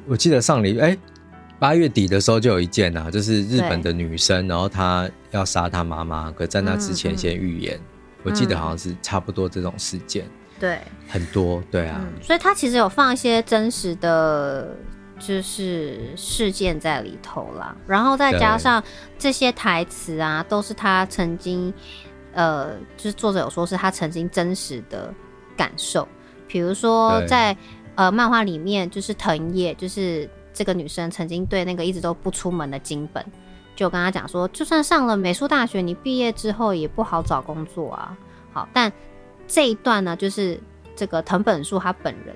[0.08, 0.98] 我记得上礼哎
[1.60, 10.24] 八月底的时候就有一件啊，就是日本的女生，然后她要杀她妈妈，可在那之前先预言，嗯嗯我记得好像是差不多这种事件。
[10.58, 14.76] 对，很多对啊、嗯，所以他其实有放一些真实的，
[15.18, 18.82] 就是事件在里头啦，然后再加上
[19.18, 21.72] 这些台词啊，都是他曾经，
[22.32, 25.12] 呃，就是作者有说是他曾经真实的
[25.56, 26.06] 感受，
[26.46, 27.56] 比如说在
[27.94, 33.24] 呃漫画里面，就是藤野，就是这个女生曾经对那个一直都不出门的金本，
[33.76, 38.16] 就跟他讲说，就算上了美术大学，你毕业之后也不好找工作啊，
[38.52, 38.92] 好，但。
[39.46, 40.58] 这一段呢，就是
[40.96, 42.34] 这个藤本树他本人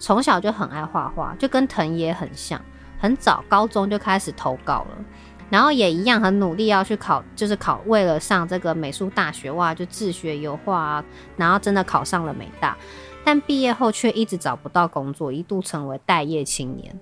[0.00, 2.60] 从小就很爱画画，就跟藤野很像，
[2.98, 5.04] 很早高中就开始投稿了，
[5.48, 11.04] 然后也一样很努力要去考，就是考为了上这个美术大学哇，就自学油画啊，
[11.36, 12.76] 然后真的考上了美大，
[13.22, 16.98] 但毕业后却一直找不到工作，一度成为待业青年。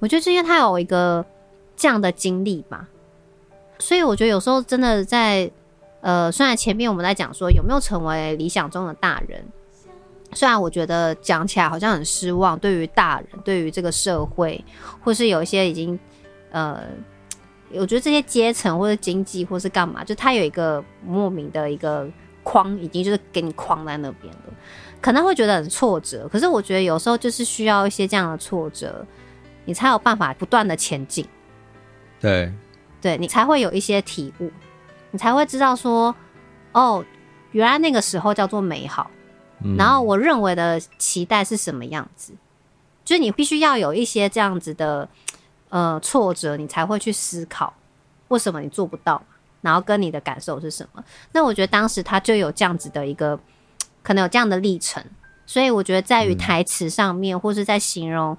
[0.00, 1.24] 我觉得是因为他有一个
[1.74, 2.88] 这样的经历吧，
[3.78, 5.50] 所以我觉得有时候真的在。
[6.02, 9.44] 呃，虽然前面我们在讲说有没有成为理想中的大人，
[10.36, 14.62] 虽然我觉得讲起来好像很失望，对于大人，对于这个社会，
[15.02, 15.98] 或是有一些已经，
[16.50, 16.82] 呃，
[17.72, 22.06] 我觉得这些阶层或者经济或是干嘛，就他有一个莫名的一个
[22.44, 24.52] 框，已经就是给你框在那边了，
[25.00, 26.28] 可能会觉得很挫折。
[26.28, 29.04] 可是我觉得有时候就是需要一些这样的挫折，
[29.64, 31.26] 你才有办法不断的前进。
[32.20, 32.52] 对，
[33.00, 34.50] 对你才会有一些体悟。
[35.12, 36.14] 你才会知道说，
[36.72, 37.02] 哦，
[37.52, 39.10] 原来那个时候叫做美好。
[39.62, 42.32] 嗯、然后我认为的期待是什么样子？
[43.04, 45.08] 就是你必须要有一些这样子的
[45.68, 47.72] 呃挫折，你才会去思考
[48.28, 49.22] 为什么你做不到，
[49.60, 51.02] 然后跟你的感受是什么。
[51.32, 53.38] 那我觉得当时他就有这样子的一个
[54.02, 55.04] 可能有这样的历程，
[55.46, 58.36] 所以我觉得在于台词上面，嗯、或是在形容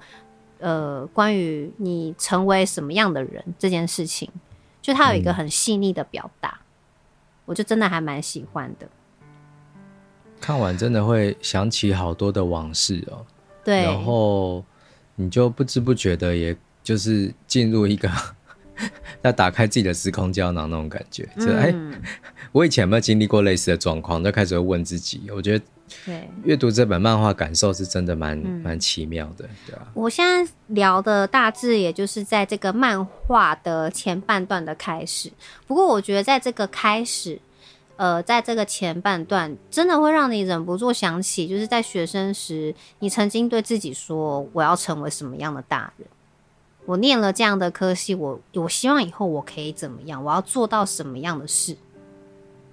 [0.58, 4.30] 呃关于你成为什么样的人这件事情，
[4.80, 6.50] 就他有一个很细腻的表达。
[6.50, 6.64] 嗯
[7.48, 8.86] 我就真的还蛮喜欢的，
[10.40, 13.24] 看完真的会想起好多的往事哦。
[13.64, 14.64] 对，然后
[15.14, 18.10] 你就不知不觉的，也就是进入一个
[19.22, 21.28] 要打开自己的时空胶囊那种感觉。
[21.38, 22.00] 就哎、嗯欸，
[22.52, 24.24] 我以前有没有经历过类似的状况？
[24.24, 25.28] 就开始会问自己。
[25.34, 25.64] 我觉得，
[26.06, 29.86] 对，阅读这本漫画感受是真的蛮蛮、嗯、奇妙的，对吧？
[29.92, 35.30] 我现在聊的大致也就是在这个漫画的前半段的开始。
[35.66, 37.38] 不过我觉得在这个开始。
[37.98, 46.06] 呃，在这个前半段，真的会让你忍不住想起，就是在学生时，你曾经对自己说：“我要成为什么样的大人？
[46.86, 50.22] 我念了这样的科系，我我希望以后我可以怎么样？
[50.22, 51.76] 我要做到什么样的事？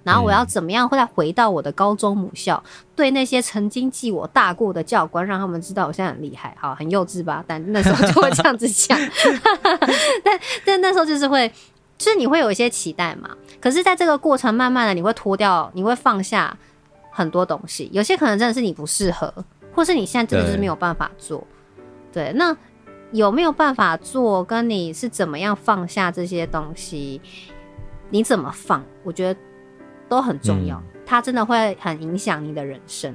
[0.04, 2.62] 然后我要怎么样会再回到我的高中母校，
[2.94, 6.56] 对那些曾经记我大过的教官，让他们知道我现在很厉害。
[6.60, 7.44] 好，很幼稚吧？
[7.48, 8.96] 但那时候就会这样子讲，
[10.22, 11.50] 但但那时候就是会。”
[11.98, 13.30] 就是你会有一些期待嘛，
[13.60, 16.56] 可是在这个过程，慢慢的你会脱掉，你会放下
[17.10, 19.32] 很多东西，有些可能真的是你不适合，
[19.74, 21.46] 或是你现在真的就是没有办法做。
[22.12, 22.56] 对，对，那
[23.12, 27.20] 有没有办法做，跟你是怎么样放下这些东西，
[28.10, 29.40] 你怎么放，我觉得
[30.08, 33.14] 都很重要，嗯、它真的会很影响你的人生。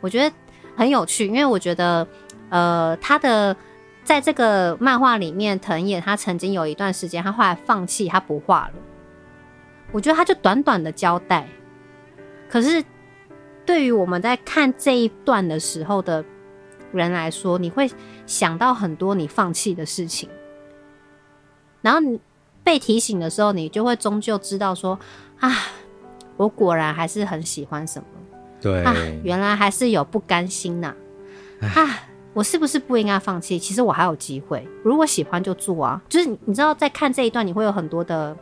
[0.00, 0.36] 我觉得
[0.76, 2.06] 很有趣，因为我觉得，
[2.50, 3.56] 呃，他的。
[4.02, 8.74] 在这个漫画里面，藤野他曾经有一段时间，他后来放弃，他不画了。
[9.92, 11.48] 我觉得他就短短的交代，
[12.48, 12.82] 可是
[13.64, 16.24] 对于我们在看这一段的时候的
[16.92, 17.90] 人来说，你会
[18.26, 20.28] 想到很多你放弃的事情，
[21.82, 22.20] 然后你
[22.64, 24.98] 被提醒的时候，你就会终究知道说
[25.38, 25.52] 啊，
[26.36, 28.06] 我果然还是很喜欢什么，
[28.60, 30.94] 对啊，原来还是有不甘心呐，
[31.60, 32.09] 啊。
[32.32, 33.58] 我是不是不应该放弃？
[33.58, 36.00] 其实我还有机会，如果喜欢就做啊。
[36.08, 38.36] 就是你知道，在看这一段，你会有很多的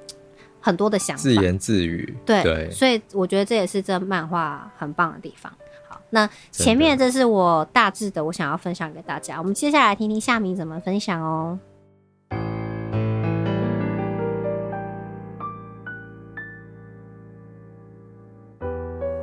[0.60, 2.14] 很多的想法，自言自语。
[2.26, 5.50] 对，对，所以我觉得这也是这漫画很棒的地方。
[5.88, 9.38] 好，那前面这是我大致的，我想要分享给大家。
[9.38, 11.58] 我们接下来听听夏明怎么分享哦。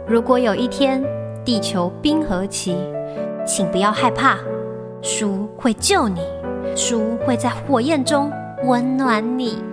[0.07, 1.03] 如果有一天
[1.45, 2.75] 地球冰河期，
[3.47, 4.37] 请不要害怕，
[5.01, 6.19] 书会救你，
[6.75, 8.29] 书会在火焰中
[8.65, 9.63] 温暖你。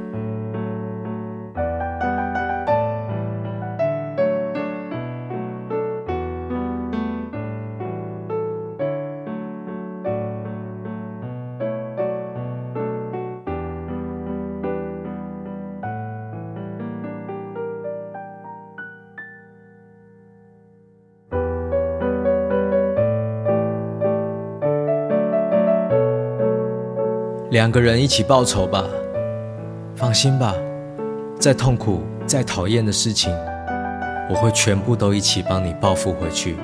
[27.54, 28.84] 两个人一起报仇吧，
[29.94, 30.56] 放心吧，
[31.38, 33.32] 再痛苦、再讨厌的事情，
[34.28, 36.56] 我会全部都一起帮你报复回去。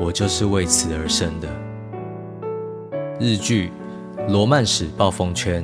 [0.00, 1.46] 我就是为此而生的。
[3.18, 3.70] 日剧
[4.32, 5.62] 《罗曼史暴风圈》。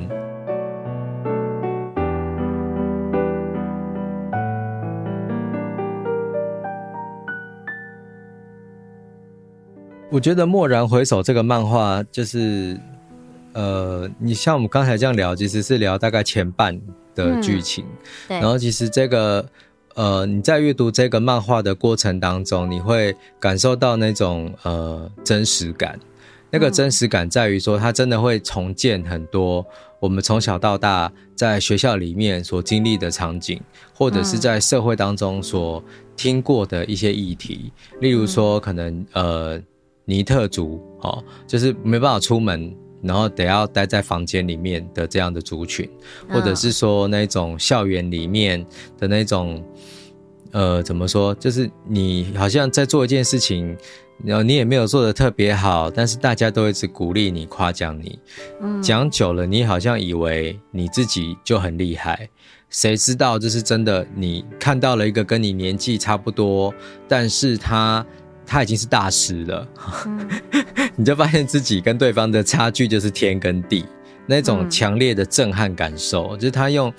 [10.11, 12.79] 我觉得《蓦然回首》这个漫画就是。
[13.57, 16.79] 呃，你像我们刚才这样聊，其实是聊大概前半
[17.15, 17.83] 的剧情，
[18.27, 19.43] 嗯，然后其实这个
[19.95, 25.99] 呃，你在阅读这个漫画的过程当中，你会感受到那种呃真实感。
[26.51, 29.65] 那个真实感在于说，它真的会重建很多
[29.99, 33.59] 我们从小到大在学校里面所经历的场景，
[33.91, 35.83] 或者是在社会当中所
[36.15, 39.59] 听过的一些议题，例如说可能呃
[40.05, 42.71] 尼特族，哦，就是没办法出门。
[43.01, 45.89] 然后得要待在房间里面的这样的族群，
[46.29, 48.65] 或者是说那种校园里面
[48.97, 49.63] 的那种，
[50.51, 51.33] 呃，怎么说？
[51.35, 53.77] 就是你好像在做一件事情，
[54.23, 58.19] 然后你也没有做得特别好，但是大家都一直鼓励你、夸奖你。
[58.61, 62.29] 嗯，讲久了，你好像以为你自己就很厉害，
[62.69, 64.05] 谁知道这是真的？
[64.15, 66.73] 你看到了一个跟你年纪差不多，
[67.07, 68.05] 但是他。
[68.47, 69.67] 他已经是大师了，
[70.05, 70.27] 嗯、
[70.95, 73.85] 你就发现自己跟对方的差距就是天跟地，
[74.25, 76.91] 那种强烈的震撼感受，嗯、就是他用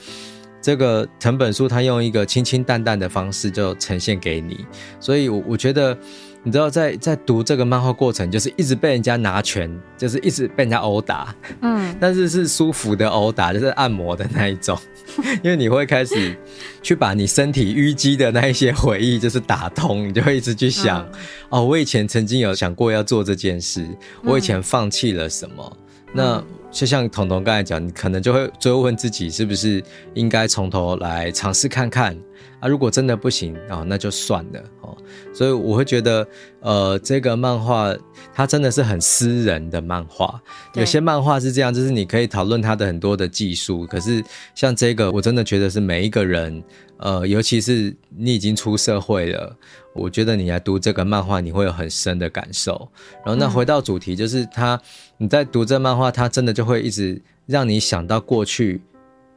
[0.61, 4.64] 这个成本书，他用一个清清淡淡的方式就呈现给你，
[5.01, 5.99] 所以我我觉得。
[6.45, 14.78] 你知道在，在在读这个漫画过程，就是一直被人家拿拳，就是一直被人家殴打，嗯， 但是是舒服的殴打，就是按摩的那一种，
[15.43, 16.39] 因为你会开始
[16.80, 21.12] 去把你身体淤积的那一些回忆，就是打通，你就会一直去想，嗯、
[21.51, 23.86] 哦，我以前曾经有想过要做这件事，
[24.22, 25.76] 我以前放弃了什么？
[25.78, 29.82] 嗯、那就像彤彤刚才讲，你可能就会追问自己，是不是
[30.14, 32.16] 应该从头来尝试看看。
[32.60, 34.96] 啊，如果真的不行啊，那就算了哦。
[35.32, 36.26] 所以我会觉得，
[36.60, 37.94] 呃，这个漫画
[38.34, 40.40] 它真的是很私人的漫画。
[40.74, 44.22] 有些漫画是这样，就是你可以讨论它的很多的技术，可是
[44.56, 46.60] 像这个，我真的觉得是每一个人，
[46.96, 49.56] 呃，尤其是你已经出社会了，
[49.99, 52.88] 我觉得你来读这个漫画，你会有很深的感受。
[53.24, 54.80] 然后那回到主题，就是它，
[55.16, 58.80] 你在读这漫画，他真的就会一直让你想到过去。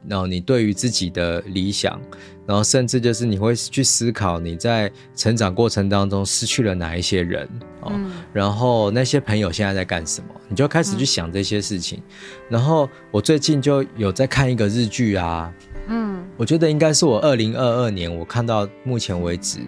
[0.08, 1.96] 然后你对于自己的理想，
[2.44, 7.48] 然后甚至就是你会去思考你在成长过程当中失去了哪一些人
[7.82, 12.00] 哦，嗯、然后那些朋友现在在干什么，你就开始去想这些事情。
[12.00, 12.12] 嗯、
[12.48, 15.54] 然后我最近就有在看一个日剧啊，
[15.86, 19.60] 嗯，我觉得应该是我二零二二年我看到目前为止，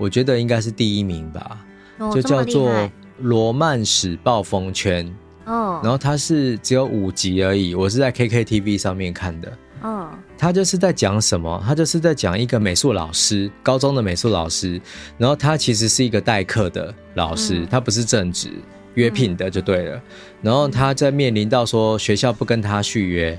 [0.00, 1.58] 我觉得应该是第一名吧，
[1.98, 2.70] 哦、就叫做
[3.18, 5.06] 《罗曼史暴风圈》。
[5.44, 9.58] 哦，然后它是只有五集而已，我是在 KKTV 上面看的。
[9.82, 11.62] 嗯，他就是在讲什么？
[11.66, 14.80] 他就是在讲一个美术老师，高中的美术老师，
[15.16, 18.50] 然后他其实是一个代课的老师，他不是正职
[18.94, 20.02] 约聘的就对了。
[20.42, 23.38] 然后他在面临到说学校不跟他续约，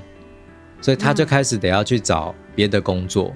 [0.80, 3.32] 所以他就开始得要去找别的工作。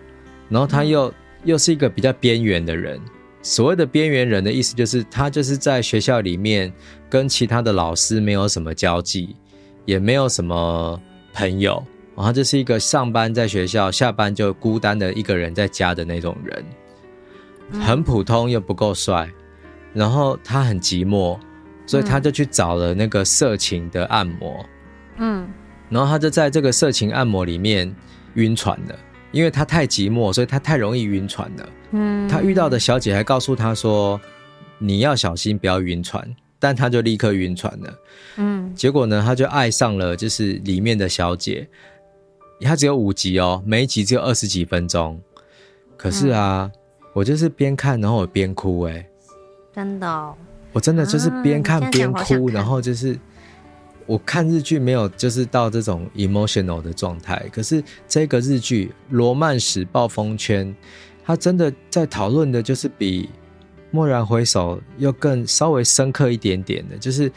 [0.49, 1.15] 然后他又
[1.45, 3.01] 又是一个比较边缘的人。
[3.47, 6.73] 所谓的边缘人的意思，就是他就是在学校里面
[7.09, 9.37] 跟其他的老师没有什么交际，
[9.85, 11.01] 也没有什么
[11.33, 11.81] 朋友，
[12.17, 16.65] 然后就是一个上班在学校，下班就孤单的一个人在家的那种人，
[17.81, 19.31] 很普通又不够帅，
[19.95, 21.39] 然后他很寂寞，
[21.87, 24.67] 所以他就去找了那个色情的按摩，
[25.19, 25.49] 嗯，
[25.89, 27.95] 然后他就在这个色情按摩里面
[28.35, 28.99] 晕船了。
[29.33, 31.69] 因为他太寂寞，所以他太容易晕船了。
[31.91, 34.21] 嗯，他遇到的小姐还告诉他说
[34.79, 37.95] ：“你要小心，不要晕船。”但他就立刻晕船了。
[38.37, 41.69] 嗯，结果呢，他就爱上了就是里面的小姐。
[42.63, 45.21] 他只有五集哦，每一集只有二十几分钟。
[45.97, 46.81] 可是啊，嗯、
[47.13, 49.07] 我就是边看然后我边哭哎、欸，
[49.75, 50.35] 真的、哦，
[50.73, 53.19] 我真的就是边看边哭，然后就是。
[54.09, 60.65] 我看日剧没有就是到这种 emotional 的状态，可是这个日剧《罗曼史暴风圈》，
[61.27, 63.25] 它真的在讨论的就是比
[63.91, 67.29] 《蓦然回首》又更稍微深刻一点点的，就是《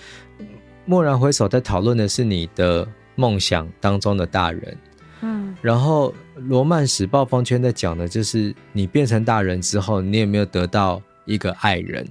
[0.86, 4.78] 蓦然回首》在讨论的是你的梦想当中的大人，
[5.22, 12.08] 嗯，然后《罗曼史暴风圈》在讲的就是你变成大人之后，你有没有得到一个爱人，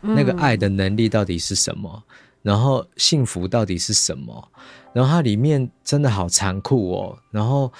[0.00, 2.02] 那个爱的能力到底是什么？
[2.42, 4.48] 然后幸福到底是什么？
[4.92, 7.18] 然后它里面真的好残酷哦。
[7.30, 7.72] 然后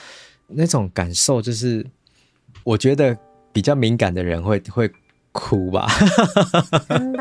[0.47, 1.85] 那种感受就是，
[2.65, 3.17] 我觉得
[3.53, 4.91] 比较敏感的人会会。
[5.37, 5.89] 哭吧，
[6.89, 7.19] 真的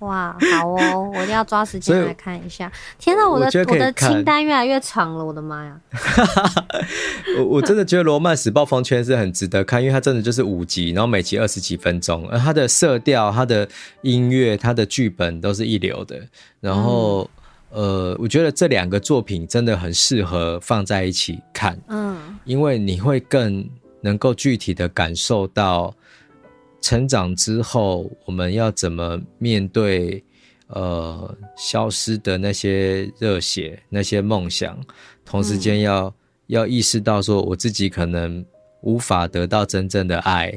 [0.00, 2.68] 哇，好哦，我一定要抓时间来看一下。
[2.98, 5.80] 天哪，我的我，我的清单越来越长了，我的妈呀！
[7.38, 13.68] 我我真的觉得《罗曼史暴风圈》是很值得看，因为它真的就是五集，然后每集二十几分钟，而它的色调、它的
[14.02, 16.20] 音乐、它的剧本都是一流的。
[16.60, 17.30] 然后，
[17.70, 23.64] 嗯、呃，我觉得这两个作品真的很适合放在一起看，嗯，因为你会更
[24.04, 25.92] 能够具体的感受到。
[26.86, 30.22] 成长之后，我们要怎么面对
[30.66, 34.78] 呃消失的那些热血、那些梦想？
[35.24, 36.12] 同时间要、嗯、
[36.48, 38.44] 要意识到，说我自己可能
[38.82, 40.52] 无法得到真正的爱。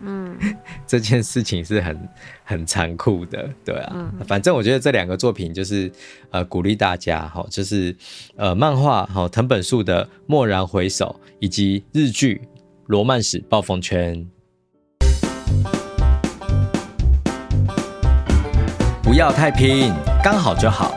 [0.00, 0.36] 嗯，
[0.84, 2.08] 这件事情是很
[2.42, 3.92] 很残酷的，对啊。
[3.94, 5.88] 嗯、反正我觉得这两个作品就是
[6.32, 7.94] 呃鼓励大家哈，就是
[8.34, 12.40] 呃漫画哈藤本树的《蓦然回首》，以及日剧
[12.88, 14.16] 《罗曼史暴风圈》。
[19.02, 19.92] 不要太拼，
[20.24, 20.94] 刚好就好。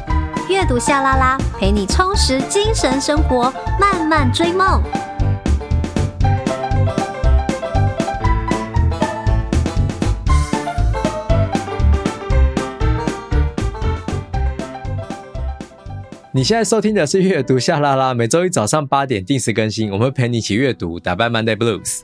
[0.49, 4.81] 阅读夏拉拉，陪你充实精神生活，慢慢追梦。
[16.33, 22.03] 你现在收听的是阅读夏拉拉，每周一早上八点定时更新，我们会陪你一起阅读，打败 Monday Blues。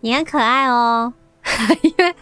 [0.00, 1.12] 你很可爱哦。
[1.82, 2.14] 因为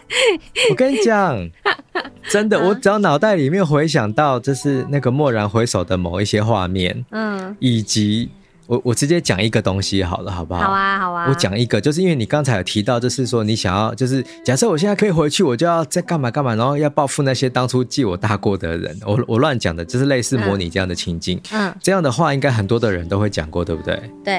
[0.69, 1.49] 我跟你讲，
[2.29, 8.29] 真的，我只要脑袋里面回想到就是那个蓦然回首的某一些画面，嗯，以及
[8.73, 10.61] 我我直接讲一个东西好了，好不好？
[10.63, 11.27] 好啊，好啊。
[11.29, 18.97] 我讲一个，就是因为你刚才有提到，就是说你想要，就是假设我现在可以回去，我就要再干嘛干嘛，然后要报复那些当初记我大过的人。
[19.05, 21.39] 我我乱讲的，就是类似模拟这样的情境。
[21.51, 24.01] 嗯，这样的话应该很多的人都会讲过，对不对？
[24.23, 24.33] 对。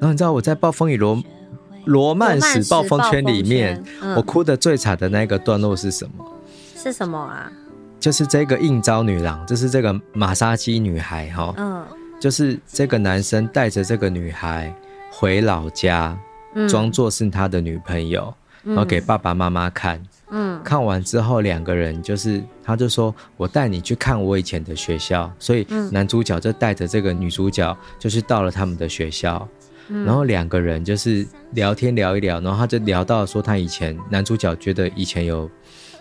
[0.00, 1.16] 然后你知道我在《暴风雨罗》。
[1.84, 6.24] 罗曼史暴风圈里面，嗯、我哭的最惨的那个段落是什么？
[6.76, 7.50] 是什么啊？
[7.98, 11.54] 就是这个应招女郎，就是这个马杀鸡女孩哈。
[11.56, 11.82] 嗯，
[12.18, 14.74] 就是这个男生带着这个女孩
[15.10, 16.18] 回老家，
[16.68, 18.32] 装作是他的女朋友，
[18.64, 20.02] 然后给爸爸妈妈看。
[20.30, 29.48] 嗯，看完之后，两个人就是，他就说：“我带你去看我以前的学校。”所以男主角就带着这个女主角，就是到了他们的学校。
[30.04, 35.50] 然后两个人就是聊天聊一聊，然后他就聊到说他以前，男主角觉得以前有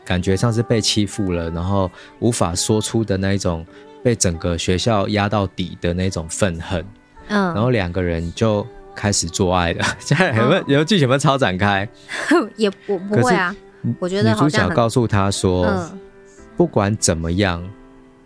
[0.03, 1.89] 感觉像是被欺负了，然后
[2.20, 3.65] 无法说出的那一种
[4.04, 6.84] 被整个学校压到底的那种愤恨。
[7.30, 9.86] 嗯，然后两个人就开始做爱了。
[10.00, 11.88] 现在有没有有剧情有没有超展开？
[12.56, 13.56] 也不不会啊。
[14.00, 16.00] 我觉得女主角告诉他说：“嗯、
[16.58, 17.64] 不管怎么样，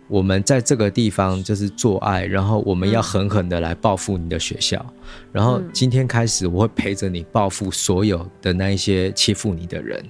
[0.08, 4.84] 我们在这个地方就是做爱，然后我们要狠狠的来报复你的学校。
[4.88, 4.94] 嗯、
[5.32, 10.04] 然后今天开始，我会陪着你报复所有的那一些欺负你的人。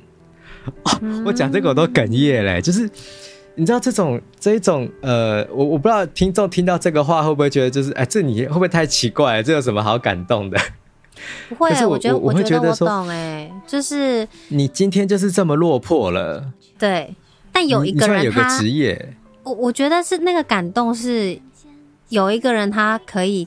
[1.00, 2.88] 嗯 ”我讲这个我都哽咽嘞，就是
[3.54, 9.42] 你知道这种这一种呃，我我不知道听众听到这个话会不会觉得就是哎，这你会不会太奇怪？
[9.42, 10.58] 这有什么好感动的？
[11.50, 16.52] 不会，我，我觉得我会觉得我懂哎，就是你今天就是这么落魄了。
[16.78, 17.14] 对，
[17.52, 21.38] 但有一个人他有个职业，我我觉得是那个感动是
[22.08, 23.46] 有一个人他可以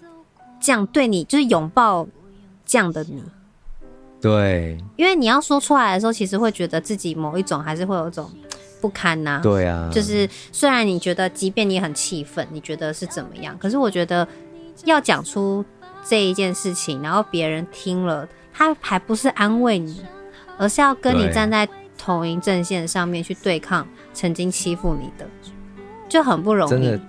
[0.61, 2.07] 这样对你，就是拥抱
[2.65, 3.23] 这样的你。
[4.21, 8.31] 对，因为你要说出来的时候，其实会觉得自己某一种还是会有一种
[8.82, 9.39] 不堪呐、啊。
[9.41, 14.28] 对啊，就是虽然你觉得，即便你很气愤，你觉得是怎么样，可是我觉得
[14.84, 15.63] 要讲出。
[16.07, 20.05] 这一件事情，然后别人听了，他还不是安慰你，
[20.55, 21.67] 而是要跟你站在
[21.97, 25.28] 同一阵线上面去对抗曾经欺负你的，
[26.07, 27.01] 就很不容易，真的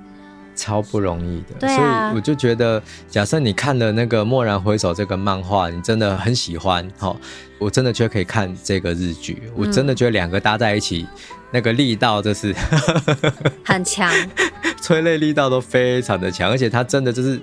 [0.57, 1.59] 超不容易的。
[1.61, 7.17] 对啊，所以我就觉得，假设你看了那个《蓦然回首》这个漫画，你真的很喜欢，哦，
[7.59, 9.43] 我真的觉得可以看这个日剧。
[9.55, 12.55] 我真的觉得两个搭在一起，嗯、那个力道就是
[13.63, 14.13] 很强，
[14.81, 17.41] 催泪力道都非常的强，而且它真的就是。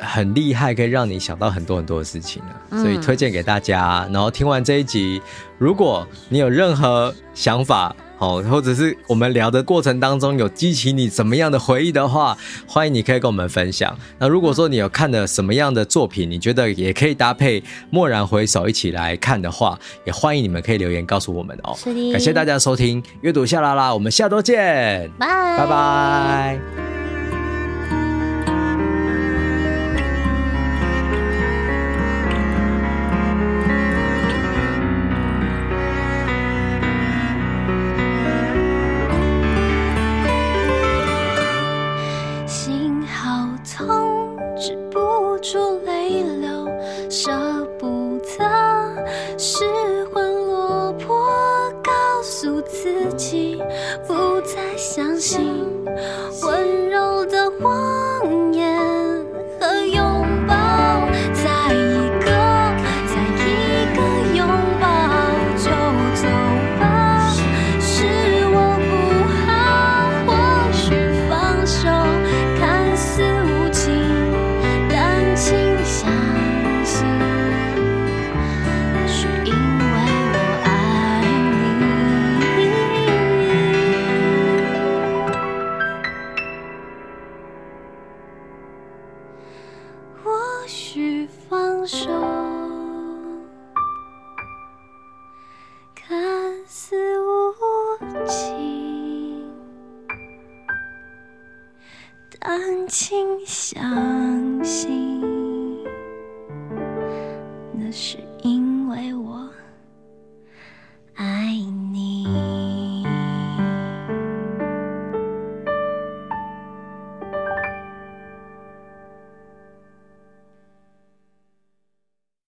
[0.00, 4.08] 很厉害，可以让你想到很多很多的事情啊，所以推荐给大家。
[4.10, 5.22] 然后听完这一集，
[5.58, 13.98] 如果你有任何想法，哦，或者是我们聊的过程当中有激起你怎么样的回忆的话，欢迎你可以跟我们分享。
[14.16, 17.60] 那如果说你有看了什么样的作品，你觉得也可以搭配
[17.90, 21.74] 《蓦然回首》一起来看的话，也欢迎你们可以留言告诉我们哦。
[21.76, 22.12] 是的。
[22.12, 25.26] 感谢大家收听阅读夏 LaLa，我们下周见，拜
[25.58, 27.01] 拜拜。